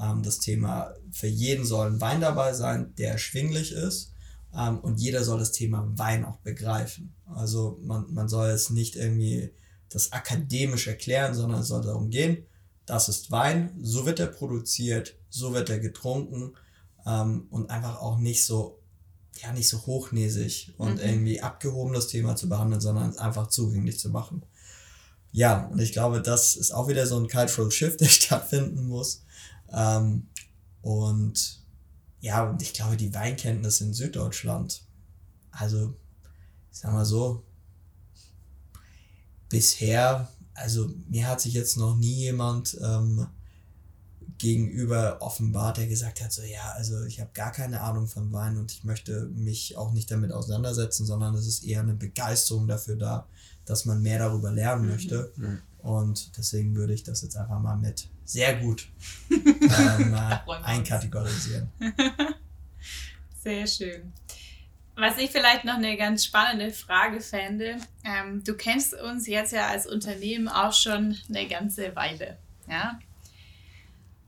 ähm, 0.01 0.23
das 0.23 0.39
Thema, 0.39 0.95
für 1.13 1.27
jeden 1.27 1.65
soll 1.65 1.89
ein 1.89 2.01
Wein 2.01 2.21
dabei 2.21 2.53
sein, 2.53 2.95
der 2.97 3.13
erschwinglich 3.13 3.73
ist. 3.73 4.13
Ähm, 4.55 4.79
und 4.79 5.01
jeder 5.01 5.25
soll 5.25 5.39
das 5.39 5.53
Thema 5.53 5.91
Wein 5.97 6.25
auch 6.25 6.39
begreifen. 6.39 7.15
Also 7.27 7.79
man, 7.83 8.13
man 8.13 8.29
soll 8.29 8.49
es 8.49 8.71
nicht 8.71 8.97
irgendwie 8.97 9.53
das 9.89 10.13
akademisch 10.13 10.87
erklären, 10.87 11.35
sondern 11.35 11.61
es 11.61 11.69
soll 11.69 11.83
darum 11.83 12.11
gehen, 12.11 12.45
das 12.91 13.09
ist 13.09 13.31
Wein, 13.31 13.71
so 13.81 14.05
wird 14.05 14.19
er 14.19 14.27
produziert, 14.27 15.15
so 15.29 15.55
wird 15.55 15.71
er 15.71 15.79
getrunken 15.79 16.55
ähm, 17.07 17.47
und 17.51 17.71
einfach 17.71 18.01
auch 18.01 18.19
nicht 18.19 18.45
so 18.45 18.81
ja 19.43 19.53
nicht 19.53 19.69
so 19.69 19.87
hochnäsig 19.87 20.75
und 20.77 20.95
mhm. 20.95 21.01
irgendwie 21.01 21.41
abgehoben 21.41 21.95
das 21.95 22.09
Thema 22.09 22.37
zu 22.37 22.49
behandeln, 22.49 22.81
sondern 22.81 23.11
es 23.11 23.19
einfach 23.19 23.47
zugänglich 23.47 23.99
zu 23.99 24.11
machen. 24.11 24.45
Ja, 25.33 25.67
und 25.67 25.79
ich 25.79 25.93
glaube, 25.93 26.21
das 26.21 26.57
ist 26.57 26.73
auch 26.73 26.89
wieder 26.89 27.07
so 27.07 27.17
ein 27.17 27.29
Cultural 27.29 27.71
Shift, 27.71 28.01
der 28.01 28.07
stattfinden 28.07 28.87
muss. 28.87 29.23
Ähm, 29.73 30.29
und 30.83 31.61
ja, 32.21 32.51
und 32.51 32.61
ich 32.61 32.75
glaube, 32.75 32.97
die 32.97 33.15
Weinkenntnis 33.15 33.81
in 33.81 33.95
Süddeutschland, 33.95 34.83
also, 35.53 35.95
ich 36.73 36.79
sag 36.79 36.93
mal 36.93 37.05
so, 37.05 37.45
bisher, 39.49 40.29
also 40.61 40.91
mir 41.09 41.27
hat 41.27 41.41
sich 41.41 41.55
jetzt 41.55 41.77
noch 41.77 41.97
nie 41.97 42.15
jemand 42.15 42.79
ähm, 42.83 43.27
gegenüber 44.39 45.19
offenbart, 45.21 45.77
der 45.77 45.87
gesagt 45.87 46.23
hat, 46.23 46.33
so 46.33 46.43
ja, 46.43 46.73
also 46.73 47.05
ich 47.05 47.21
habe 47.21 47.31
gar 47.35 47.53
keine 47.53 47.83
Ahnung 47.83 48.07
von 48.07 48.33
Wein 48.33 48.57
und 48.57 48.73
ich 48.73 48.85
möchte 48.85 49.27
mich 49.35 49.77
auch 49.77 49.93
nicht 49.93 50.11
damit 50.11 50.33
auseinandersetzen, 50.33 51.05
sondern 51.05 51.35
es 51.35 51.47
ist 51.47 51.65
eher 51.65 51.81
eine 51.81 51.95
Begeisterung 51.95 52.67
dafür 52.67 52.97
da, 52.97 53.27
dass 53.65 53.85
man 53.85 54.01
mehr 54.01 54.19
darüber 54.19 54.51
lernen 54.51 54.85
mhm. 54.85 54.91
möchte. 54.91 55.33
Mhm. 55.37 55.59
Und 55.79 56.37
deswegen 56.37 56.75
würde 56.75 56.95
ich 56.95 57.03
das 57.03 57.23
jetzt 57.23 57.37
einfach 57.37 57.59
mal 57.59 57.77
mit 57.77 58.09
sehr 58.25 58.57
gut 58.61 58.89
ähm, 59.31 60.15
einkategorisieren. 60.63 61.69
Sehr 63.43 63.67
schön. 63.67 64.13
Was 65.01 65.17
ich 65.17 65.31
vielleicht 65.31 65.65
noch 65.65 65.77
eine 65.77 65.97
ganz 65.97 66.27
spannende 66.27 66.71
Frage 66.75 67.23
fände, 67.23 67.79
ähm, 68.05 68.45
du 68.45 68.55
kennst 68.55 68.93
uns 68.93 69.27
jetzt 69.27 69.53
ja 69.53 69.69
als 69.69 69.87
Unternehmen 69.87 70.47
auch 70.47 70.75
schon 70.75 71.17
eine 71.31 71.49
ganze 71.49 71.97
Weile. 71.97 72.37
Ja? 72.69 72.99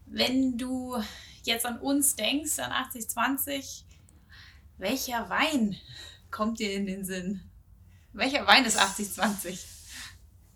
Wenn 0.07 0.57
du 0.57 0.97
jetzt 1.43 1.67
an 1.67 1.79
uns 1.79 2.17
denkst, 2.17 2.59
an 2.59 2.73
8020, 2.73 3.85
welcher 4.79 5.29
Wein 5.29 5.77
kommt 6.31 6.59
dir 6.59 6.73
in 6.73 6.87
den 6.87 7.05
Sinn? 7.05 7.43
Welcher 8.15 8.47
Wein 8.47 8.65
ist 8.65 8.79
8020? 8.79 9.67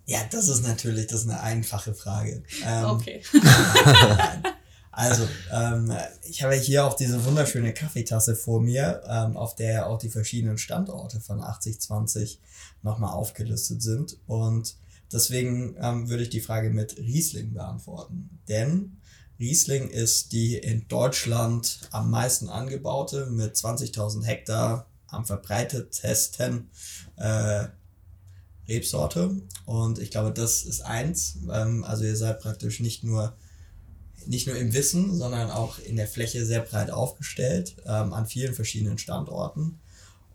Ja, 0.06 0.24
das 0.30 0.48
ist 0.48 0.66
natürlich, 0.66 1.08
das 1.08 1.24
ist 1.24 1.28
eine 1.28 1.40
einfache 1.42 1.92
Frage. 1.92 2.42
Ähm, 2.64 2.84
okay. 2.86 3.22
also, 4.96 5.28
ähm, 5.52 5.92
ich 6.22 6.42
habe 6.42 6.54
hier 6.54 6.86
auch 6.86 6.94
diese 6.94 7.22
wunderschöne 7.26 7.74
Kaffeetasse 7.74 8.34
vor 8.34 8.62
mir, 8.62 9.02
ähm, 9.06 9.36
auf 9.36 9.54
der 9.54 9.90
auch 9.90 9.98
die 9.98 10.08
verschiedenen 10.08 10.56
Standorte 10.56 11.20
von 11.20 11.42
8020 11.42 12.40
nochmal 12.82 13.12
aufgelistet 13.12 13.82
sind. 13.82 14.16
Und 14.26 14.76
deswegen 15.12 15.76
ähm, 15.82 16.08
würde 16.08 16.22
ich 16.22 16.30
die 16.30 16.40
Frage 16.40 16.70
mit 16.70 16.96
Riesling 16.96 17.52
beantworten. 17.52 18.40
Denn 18.48 18.96
Riesling 19.38 19.90
ist 19.90 20.32
die 20.32 20.56
in 20.56 20.88
Deutschland 20.88 21.80
am 21.90 22.10
meisten 22.10 22.48
angebaute 22.48 23.26
mit 23.26 23.54
20.000 23.54 24.24
Hektar 24.24 24.86
am 25.08 25.26
verbreitetsten 25.26 26.70
äh, 27.16 27.66
Rebsorte. 28.66 29.42
Und 29.66 29.98
ich 29.98 30.10
glaube, 30.10 30.32
das 30.32 30.62
ist 30.62 30.80
eins. 30.80 31.36
Ähm, 31.52 31.84
also 31.84 32.04
ihr 32.04 32.16
seid 32.16 32.40
praktisch 32.40 32.80
nicht 32.80 33.04
nur 33.04 33.36
nicht 34.26 34.46
nur 34.46 34.56
im 34.56 34.72
Wissen, 34.72 35.16
sondern 35.16 35.50
auch 35.50 35.78
in 35.78 35.96
der 35.96 36.08
Fläche 36.08 36.44
sehr 36.44 36.60
breit 36.60 36.90
aufgestellt, 36.90 37.76
ähm, 37.86 38.12
an 38.12 38.26
vielen 38.26 38.54
verschiedenen 38.54 38.98
Standorten. 38.98 39.78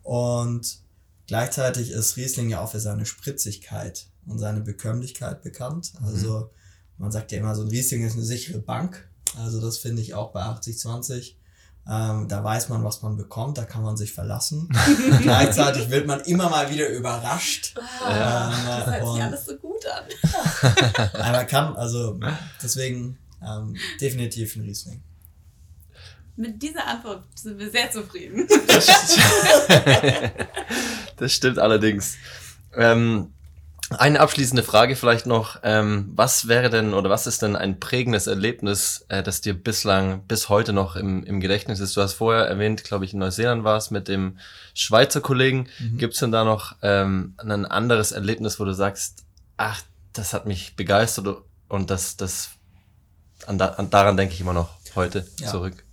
Und 0.03 0.79
gleichzeitig 1.27 1.91
ist 1.91 2.17
Riesling 2.17 2.49
ja 2.49 2.61
auch 2.61 2.71
für 2.71 2.79
seine 2.79 3.05
Spritzigkeit 3.05 4.07
und 4.25 4.39
seine 4.39 4.61
Bekömmlichkeit 4.61 5.43
bekannt. 5.43 5.93
Also 6.01 6.39
mhm 6.39 6.49
man 7.01 7.11
sagt 7.11 7.31
ja 7.31 7.39
immer, 7.39 7.55
so 7.55 7.63
ein 7.63 7.67
Riesling 7.67 8.05
ist 8.05 8.13
eine 8.13 8.23
sichere 8.23 8.59
Bank. 8.59 9.09
Also 9.35 9.59
das 9.59 9.79
finde 9.79 10.03
ich 10.03 10.13
auch 10.13 10.31
bei 10.31 10.43
80-20. 10.43 11.33
Ähm, 11.89 12.27
da 12.27 12.43
weiß 12.43 12.69
man, 12.69 12.83
was 12.83 13.01
man 13.01 13.17
bekommt, 13.17 13.57
da 13.57 13.65
kann 13.65 13.81
man 13.81 13.97
sich 13.97 14.13
verlassen. 14.13 14.69
Gleichzeitig 15.21 15.89
wird 15.89 16.05
man 16.05 16.19
immer 16.21 16.47
mal 16.49 16.69
wieder 16.69 16.87
überrascht. 16.89 17.75
Ah, 18.05 18.51
ähm, 18.51 18.67
das 18.67 18.85
hört 18.85 19.13
sich 19.13 19.23
alles 19.23 19.45
so 19.47 19.55
gut 19.57 19.83
an. 19.87 21.09
aber 21.13 21.31
man 21.31 21.47
kann, 21.47 21.75
also 21.75 22.19
deswegen 22.61 23.17
ähm, 23.41 23.75
definitiv 23.99 24.55
ein 24.55 24.61
Riesling. 24.63 25.01
Mit 26.35 26.61
dieser 26.61 26.87
Antwort 26.87 27.25
sind 27.35 27.59
wir 27.59 27.69
sehr 27.69 27.91
zufrieden. 27.91 28.47
das 31.17 31.33
stimmt 31.33 31.59
allerdings. 31.59 32.15
Ähm, 32.75 33.33
eine 33.97 34.21
abschließende 34.21 34.63
Frage 34.63 34.95
vielleicht 34.95 35.25
noch. 35.25 35.59
Ähm, 35.63 36.11
was 36.15 36.47
wäre 36.47 36.69
denn 36.69 36.93
oder 36.93 37.09
was 37.09 37.27
ist 37.27 37.41
denn 37.41 37.55
ein 37.57 37.79
prägendes 37.79 38.27
Erlebnis, 38.27 39.05
äh, 39.09 39.21
das 39.21 39.41
dir 39.41 39.53
bislang 39.53 40.23
bis 40.27 40.47
heute 40.47 40.71
noch 40.71 40.95
im, 40.95 41.23
im 41.25 41.41
Gedächtnis 41.41 41.81
ist? 41.81 41.97
Du 41.97 42.01
hast 42.01 42.13
vorher 42.13 42.45
erwähnt, 42.45 42.85
glaube 42.85 43.03
ich, 43.03 43.13
in 43.13 43.19
Neuseeland 43.19 43.63
war 43.65 43.77
es 43.77 43.91
mit 43.91 44.07
dem 44.07 44.37
Schweizer 44.73 45.19
Kollegen. 45.19 45.67
Mhm. 45.79 45.97
Gibt 45.97 46.13
es 46.13 46.21
denn 46.21 46.31
da 46.31 46.45
noch 46.45 46.75
ähm, 46.81 47.33
ein 47.37 47.65
anderes 47.65 48.13
Erlebnis, 48.13 48.59
wo 48.59 48.65
du 48.65 48.73
sagst, 48.73 49.25
ach, 49.57 49.81
das 50.13 50.33
hat 50.33 50.45
mich 50.45 50.75
begeistert 50.75 51.43
und 51.67 51.89
das, 51.89 52.15
das 52.15 52.51
an, 53.47 53.59
an 53.61 53.89
daran 53.89 54.17
denke 54.17 54.33
ich 54.33 54.41
immer 54.41 54.53
noch 54.53 54.69
heute 54.95 55.27
ja. 55.39 55.49
zurück? 55.49 55.85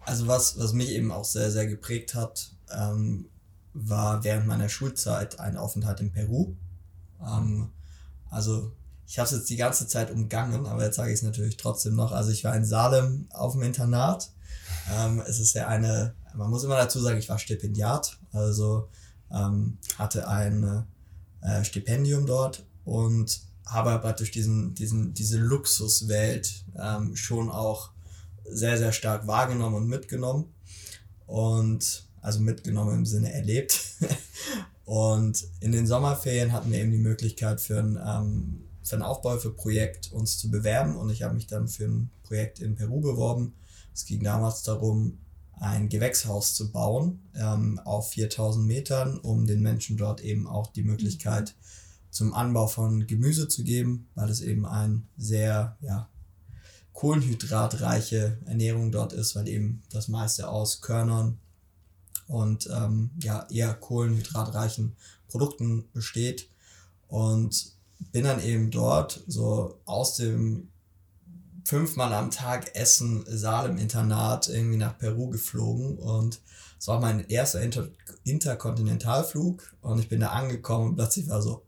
Also 0.00 0.26
was, 0.26 0.58
was 0.58 0.72
mich 0.72 0.90
eben 0.90 1.10
auch 1.10 1.24
sehr, 1.24 1.50
sehr 1.50 1.66
geprägt 1.66 2.14
hat, 2.14 2.52
ähm, 2.70 3.28
war 3.72 4.24
während 4.24 4.46
meiner 4.46 4.68
Schulzeit 4.68 5.40
ein 5.40 5.56
Aufenthalt 5.56 6.00
in 6.00 6.12
Peru. 6.12 6.54
Ähm, 7.20 7.70
also 8.30 8.72
ich 9.06 9.18
habe 9.18 9.26
es 9.26 9.32
jetzt 9.32 9.50
die 9.50 9.56
ganze 9.56 9.86
Zeit 9.86 10.10
umgangen, 10.10 10.66
aber 10.66 10.84
jetzt 10.84 10.96
sage 10.96 11.10
ich 11.10 11.18
es 11.18 11.22
natürlich 11.22 11.56
trotzdem 11.56 11.94
noch. 11.94 12.12
Also 12.12 12.30
ich 12.30 12.44
war 12.44 12.54
in 12.56 12.64
Salem 12.64 13.28
auf 13.30 13.52
dem 13.52 13.62
Internat. 13.62 14.30
Ähm, 14.92 15.22
es 15.26 15.38
ist 15.38 15.54
ja 15.54 15.68
eine, 15.68 16.14
man 16.34 16.50
muss 16.50 16.64
immer 16.64 16.76
dazu 16.76 17.00
sagen, 17.00 17.18
ich 17.18 17.28
war 17.28 17.38
Stipendiat, 17.38 18.18
also 18.32 18.88
ähm, 19.30 19.78
hatte 19.98 20.28
ein 20.28 20.86
äh, 21.40 21.64
Stipendium 21.64 22.26
dort 22.26 22.64
und 22.84 23.40
habe 23.66 23.98
praktisch 23.98 24.30
diesen, 24.30 24.74
diesen, 24.74 25.12
diese 25.12 25.38
Luxuswelt 25.38 26.64
ähm, 26.78 27.16
schon 27.16 27.50
auch 27.50 27.90
sehr, 28.44 28.78
sehr 28.78 28.92
stark 28.92 29.26
wahrgenommen 29.26 29.76
und 29.76 29.88
mitgenommen. 29.88 30.46
Und 31.26 32.06
also 32.26 32.40
mitgenommen 32.40 32.96
im 32.96 33.06
Sinne 33.06 33.32
erlebt. 33.32 33.80
und 34.84 35.46
in 35.60 35.70
den 35.70 35.86
Sommerferien 35.86 36.52
hatten 36.52 36.72
wir 36.72 36.80
eben 36.80 36.90
die 36.90 36.98
Möglichkeit 36.98 37.60
für 37.60 37.78
ein, 37.78 37.96
ähm, 38.04 38.64
für 38.82 38.96
ein 38.96 39.02
Aufbau 39.02 39.38
für 39.38 39.52
Projekt 39.52 40.10
uns 40.12 40.36
zu 40.36 40.50
bewerben 40.50 40.96
und 40.96 41.10
ich 41.10 41.22
habe 41.22 41.34
mich 41.34 41.46
dann 41.46 41.68
für 41.68 41.84
ein 41.84 42.10
Projekt 42.24 42.58
in 42.58 42.74
Peru 42.74 43.00
beworben. 43.00 43.54
Es 43.94 44.04
ging 44.06 44.24
damals 44.24 44.64
darum, 44.64 45.18
ein 45.60 45.88
Gewächshaus 45.88 46.54
zu 46.54 46.72
bauen 46.72 47.20
ähm, 47.36 47.80
auf 47.84 48.10
4000 48.10 48.66
Metern, 48.66 49.18
um 49.18 49.46
den 49.46 49.62
Menschen 49.62 49.96
dort 49.96 50.20
eben 50.20 50.48
auch 50.48 50.66
die 50.66 50.82
Möglichkeit 50.82 51.54
zum 52.16 52.32
Anbau 52.32 52.66
von 52.66 53.06
Gemüse 53.06 53.46
zu 53.46 53.62
geben, 53.62 54.08
weil 54.14 54.30
es 54.30 54.40
eben 54.40 54.64
ein 54.64 55.06
sehr 55.18 55.76
ja, 55.82 56.08
kohlenhydratreiche 56.94 58.38
Ernährung 58.46 58.90
dort 58.90 59.12
ist, 59.12 59.36
weil 59.36 59.46
eben 59.48 59.82
das 59.90 60.08
meiste 60.08 60.48
aus 60.48 60.80
Körnern 60.80 61.38
und 62.26 62.70
ähm, 62.74 63.10
ja, 63.22 63.46
eher 63.50 63.74
kohlenhydratreichen 63.74 64.96
Produkten 65.28 65.90
besteht. 65.92 66.48
Und 67.08 67.72
bin 68.12 68.24
dann 68.24 68.42
eben 68.42 68.70
dort 68.70 69.22
so 69.26 69.78
aus 69.84 70.16
dem 70.16 70.70
fünfmal 71.64 72.14
am 72.14 72.30
Tag 72.30 72.74
Essen 72.74 73.24
Salem-Internat 73.28 74.48
irgendwie 74.48 74.78
nach 74.78 74.96
Peru 74.96 75.28
geflogen 75.28 75.98
und 75.98 76.40
es 76.78 76.88
war 76.88 77.00
mein 77.00 77.28
erster 77.28 77.60
Inter 77.60 77.88
Interkontinentalflug 78.24 79.74
und 79.82 79.98
ich 79.98 80.08
bin 80.08 80.20
da 80.20 80.28
angekommen 80.28 80.90
und 80.90 80.96
plötzlich 80.96 81.28
war 81.28 81.42
so, 81.42 81.65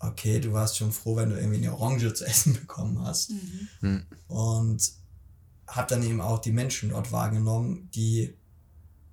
okay, 0.00 0.40
du 0.40 0.52
warst 0.52 0.76
schon 0.76 0.92
froh, 0.92 1.16
wenn 1.16 1.30
du 1.30 1.36
irgendwie 1.36 1.58
eine 1.58 1.72
Orange 1.72 2.12
zu 2.14 2.24
essen 2.24 2.54
bekommen 2.54 3.02
hast. 3.02 3.32
Mhm. 3.80 4.06
Und 4.28 4.92
habe 5.66 5.88
dann 5.88 6.02
eben 6.02 6.20
auch 6.20 6.38
die 6.38 6.52
Menschen 6.52 6.90
dort 6.90 7.12
wahrgenommen, 7.12 7.90
die 7.94 8.34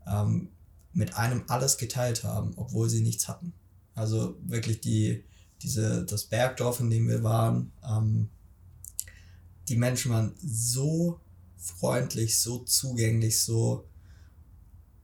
ähm, 0.07 0.49
mit 0.93 1.15
einem 1.15 1.43
alles 1.47 1.77
geteilt 1.77 2.23
haben, 2.23 2.53
obwohl 2.55 2.89
sie 2.89 3.01
nichts 3.01 3.27
hatten. 3.27 3.53
Also 3.93 4.38
wirklich 4.43 4.79
die, 4.79 5.23
diese, 5.61 6.05
das 6.05 6.25
Bergdorf, 6.25 6.79
in 6.79 6.89
dem 6.89 7.07
wir 7.07 7.23
waren, 7.23 7.71
ähm, 7.83 8.29
die 9.67 9.75
Menschen 9.75 10.11
waren 10.11 10.36
so 10.41 11.19
freundlich, 11.57 12.39
so 12.39 12.59
zugänglich, 12.59 13.41
so, 13.41 13.86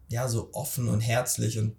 ja, 0.09 0.27
so 0.29 0.53
offen 0.53 0.87
und 0.87 1.01
herzlich 1.01 1.57
und 1.57 1.75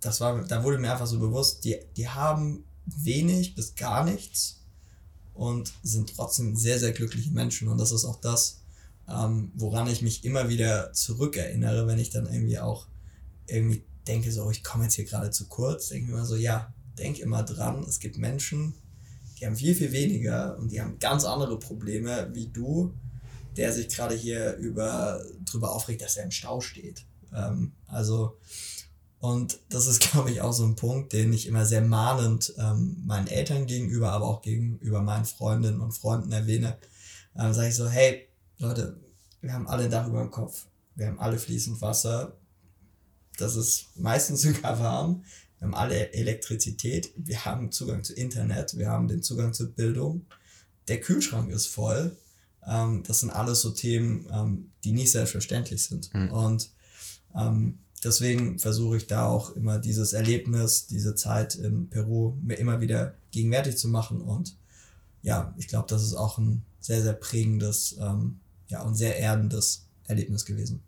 das 0.00 0.20
war, 0.20 0.42
da 0.44 0.62
wurde 0.62 0.78
mir 0.78 0.92
einfach 0.92 1.06
so 1.06 1.18
bewusst, 1.18 1.64
die, 1.64 1.78
die 1.96 2.08
haben 2.08 2.64
wenig 2.86 3.54
bis 3.54 3.74
gar 3.74 4.04
nichts 4.04 4.62
und 5.34 5.72
sind 5.82 6.14
trotzdem 6.14 6.56
sehr, 6.56 6.78
sehr 6.78 6.92
glückliche 6.92 7.30
Menschen 7.30 7.68
und 7.68 7.78
das 7.78 7.92
ist 7.92 8.04
auch 8.04 8.20
das, 8.20 8.60
ähm, 9.08 9.52
woran 9.54 9.86
ich 9.86 10.02
mich 10.02 10.24
immer 10.24 10.48
wieder 10.48 10.92
zurückerinnere, 10.92 11.86
wenn 11.86 11.98
ich 11.98 12.10
dann 12.10 12.26
irgendwie 12.26 12.58
auch 12.58 12.86
irgendwie 13.46 13.84
denke, 14.06 14.32
so, 14.32 14.50
ich 14.50 14.64
komme 14.64 14.84
jetzt 14.84 14.94
hier 14.94 15.04
gerade 15.04 15.30
zu 15.30 15.46
kurz, 15.46 15.88
denke 15.88 16.08
mir 16.08 16.18
immer 16.18 16.26
so, 16.26 16.36
ja, 16.36 16.72
denk 16.98 17.18
immer 17.18 17.42
dran, 17.42 17.84
es 17.88 18.00
gibt 18.00 18.18
Menschen, 18.18 18.74
die 19.38 19.46
haben 19.46 19.56
viel, 19.56 19.74
viel 19.74 19.92
weniger 19.92 20.56
und 20.58 20.72
die 20.72 20.80
haben 20.80 20.98
ganz 20.98 21.24
andere 21.24 21.58
Probleme 21.58 22.30
wie 22.32 22.48
du, 22.48 22.94
der 23.56 23.72
sich 23.72 23.88
gerade 23.88 24.14
hier 24.14 24.56
über, 24.56 25.24
drüber 25.44 25.72
aufregt, 25.72 26.02
dass 26.02 26.16
er 26.16 26.24
im 26.24 26.30
Stau 26.30 26.60
steht. 26.60 27.04
Ähm, 27.34 27.72
also, 27.86 28.38
und 29.20 29.58
das 29.68 29.86
ist, 29.86 30.00
glaube 30.12 30.30
ich, 30.30 30.40
auch 30.40 30.52
so 30.52 30.64
ein 30.64 30.76
Punkt, 30.76 31.12
den 31.12 31.32
ich 31.32 31.46
immer 31.46 31.64
sehr 31.64 31.82
mahnend 31.82 32.54
ähm, 32.58 33.02
meinen 33.04 33.26
Eltern 33.26 33.66
gegenüber, 33.66 34.12
aber 34.12 34.26
auch 34.26 34.42
gegenüber 34.42 35.02
meinen 35.02 35.24
Freundinnen 35.24 35.80
und 35.80 35.92
Freunden 35.92 36.32
erwähne. 36.32 36.78
Ähm, 37.36 37.52
sage 37.52 37.68
ich 37.68 37.76
so, 37.76 37.88
hey, 37.88 38.28
Leute, 38.58 39.00
wir 39.40 39.52
haben 39.52 39.68
alle 39.68 39.84
ein 39.84 39.90
Dach 39.90 40.08
über 40.08 40.20
dem 40.20 40.30
Kopf. 40.30 40.66
Wir 40.94 41.08
haben 41.08 41.20
alle 41.20 41.38
fließend 41.38 41.80
Wasser. 41.80 42.36
Das 43.38 43.56
ist 43.56 43.96
meistens 43.96 44.42
sogar 44.42 44.78
warm. 44.78 45.24
Wir 45.58 45.66
haben 45.66 45.74
alle 45.74 46.12
Elektrizität. 46.12 47.12
Wir 47.16 47.44
haben 47.44 47.72
Zugang 47.72 48.04
zu 48.04 48.14
Internet. 48.14 48.76
Wir 48.76 48.90
haben 48.90 49.08
den 49.08 49.22
Zugang 49.22 49.54
zur 49.54 49.68
Bildung. 49.68 50.26
Der 50.88 51.00
Kühlschrank 51.00 51.50
ist 51.50 51.66
voll. 51.66 52.16
Ähm, 52.66 53.02
das 53.06 53.20
sind 53.20 53.30
alles 53.30 53.60
so 53.60 53.70
Themen, 53.70 54.26
ähm, 54.32 54.72
die 54.84 54.92
nicht 54.92 55.12
selbstverständlich 55.12 55.82
sind. 55.82 56.12
Mhm. 56.12 56.30
Und 56.30 56.70
ähm, 57.34 57.78
deswegen 58.04 58.58
versuche 58.58 58.96
ich 58.96 59.06
da 59.06 59.26
auch 59.26 59.54
immer 59.56 59.78
dieses 59.78 60.12
Erlebnis, 60.12 60.86
diese 60.86 61.14
Zeit 61.14 61.54
in 61.54 61.88
Peru 61.88 62.36
mir 62.42 62.56
immer 62.56 62.80
wieder 62.80 63.14
gegenwärtig 63.30 63.78
zu 63.78 63.88
machen. 63.88 64.20
Und 64.20 64.56
ja, 65.22 65.54
ich 65.56 65.68
glaube, 65.68 65.88
das 65.88 66.02
ist 66.02 66.14
auch 66.14 66.38
ein 66.38 66.64
sehr, 66.80 67.02
sehr 67.02 67.14
prägendes 67.14 67.96
ähm, 68.00 68.40
ja, 68.68 68.82
und 68.82 68.94
sehr 68.94 69.18
erdendes 69.18 69.88
Erlebnis 70.06 70.44
gewesen. 70.44 70.82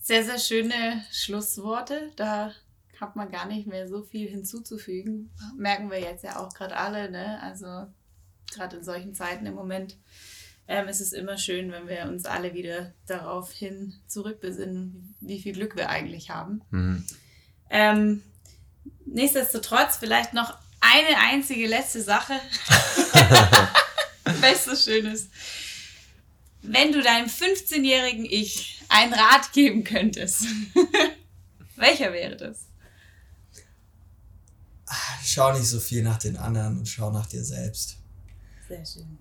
Sehr, 0.00 0.24
sehr 0.24 0.38
schöne 0.38 1.04
Schlussworte. 1.10 2.10
Da 2.16 2.52
hat 3.00 3.16
man 3.16 3.30
gar 3.30 3.46
nicht 3.46 3.66
mehr 3.66 3.88
so 3.88 4.02
viel 4.02 4.28
hinzuzufügen. 4.28 5.30
Merken 5.56 5.90
wir 5.90 6.00
jetzt 6.00 6.24
ja 6.24 6.38
auch 6.38 6.52
gerade 6.54 6.76
alle, 6.76 7.10
ne? 7.10 7.40
Also 7.42 7.86
gerade 8.52 8.78
in 8.78 8.84
solchen 8.84 9.14
Zeiten 9.14 9.46
im 9.46 9.54
Moment 9.54 9.96
ähm, 10.72 10.88
ist 10.88 11.00
es 11.00 11.12
immer 11.12 11.36
schön, 11.36 11.70
wenn 11.70 11.86
wir 11.86 12.06
uns 12.06 12.24
alle 12.24 12.54
wieder 12.54 12.92
darauf 13.06 13.52
hin 13.52 13.92
zurückbesinnen, 14.06 15.14
wie 15.20 15.38
viel 15.38 15.52
Glück 15.52 15.76
wir 15.76 15.90
eigentlich 15.90 16.30
haben. 16.30 16.62
Mhm. 16.70 17.04
Ähm, 17.68 18.22
nichtsdestotrotz 19.04 19.98
vielleicht 19.98 20.32
noch 20.32 20.56
eine 20.80 21.18
einzige 21.18 21.66
letzte 21.66 22.02
Sache. 22.02 22.32
Bestes 24.40 24.84
Schönes. 24.84 25.28
Wenn 26.62 26.92
du 26.92 27.02
deinem 27.02 27.28
15-jährigen 27.28 28.24
Ich 28.24 28.82
einen 28.88 29.12
Rat 29.12 29.52
geben 29.52 29.84
könntest, 29.84 30.46
welcher 31.76 32.14
wäre 32.14 32.36
das? 32.36 32.66
Schau 35.22 35.52
nicht 35.52 35.68
so 35.68 35.80
viel 35.80 36.02
nach 36.02 36.18
den 36.18 36.36
anderen 36.36 36.78
und 36.78 36.88
schau 36.88 37.10
nach 37.10 37.26
dir 37.26 37.44
selbst. 37.44 37.98
Sehr 38.68 38.86
schön. 38.86 39.18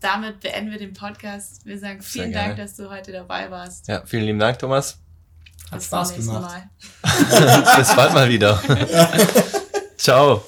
Damit 0.00 0.40
beenden 0.40 0.70
wir 0.70 0.78
den 0.78 0.92
Podcast. 0.92 1.66
Wir 1.66 1.78
sagen 1.78 2.00
vielen 2.02 2.32
Dank, 2.32 2.56
dass 2.56 2.76
du 2.76 2.88
heute 2.88 3.10
dabei 3.12 3.50
warst. 3.50 3.88
Ja, 3.88 4.02
vielen 4.06 4.24
lieben 4.24 4.38
Dank, 4.38 4.58
Thomas. 4.58 4.98
Hat 5.70 5.78
Bis 5.78 5.86
Spaß 5.86 6.14
gemacht. 6.14 6.62
Bis 7.76 7.96
bald 7.96 8.14
mal 8.14 8.28
wieder. 8.28 8.62
Ciao. 9.96 10.42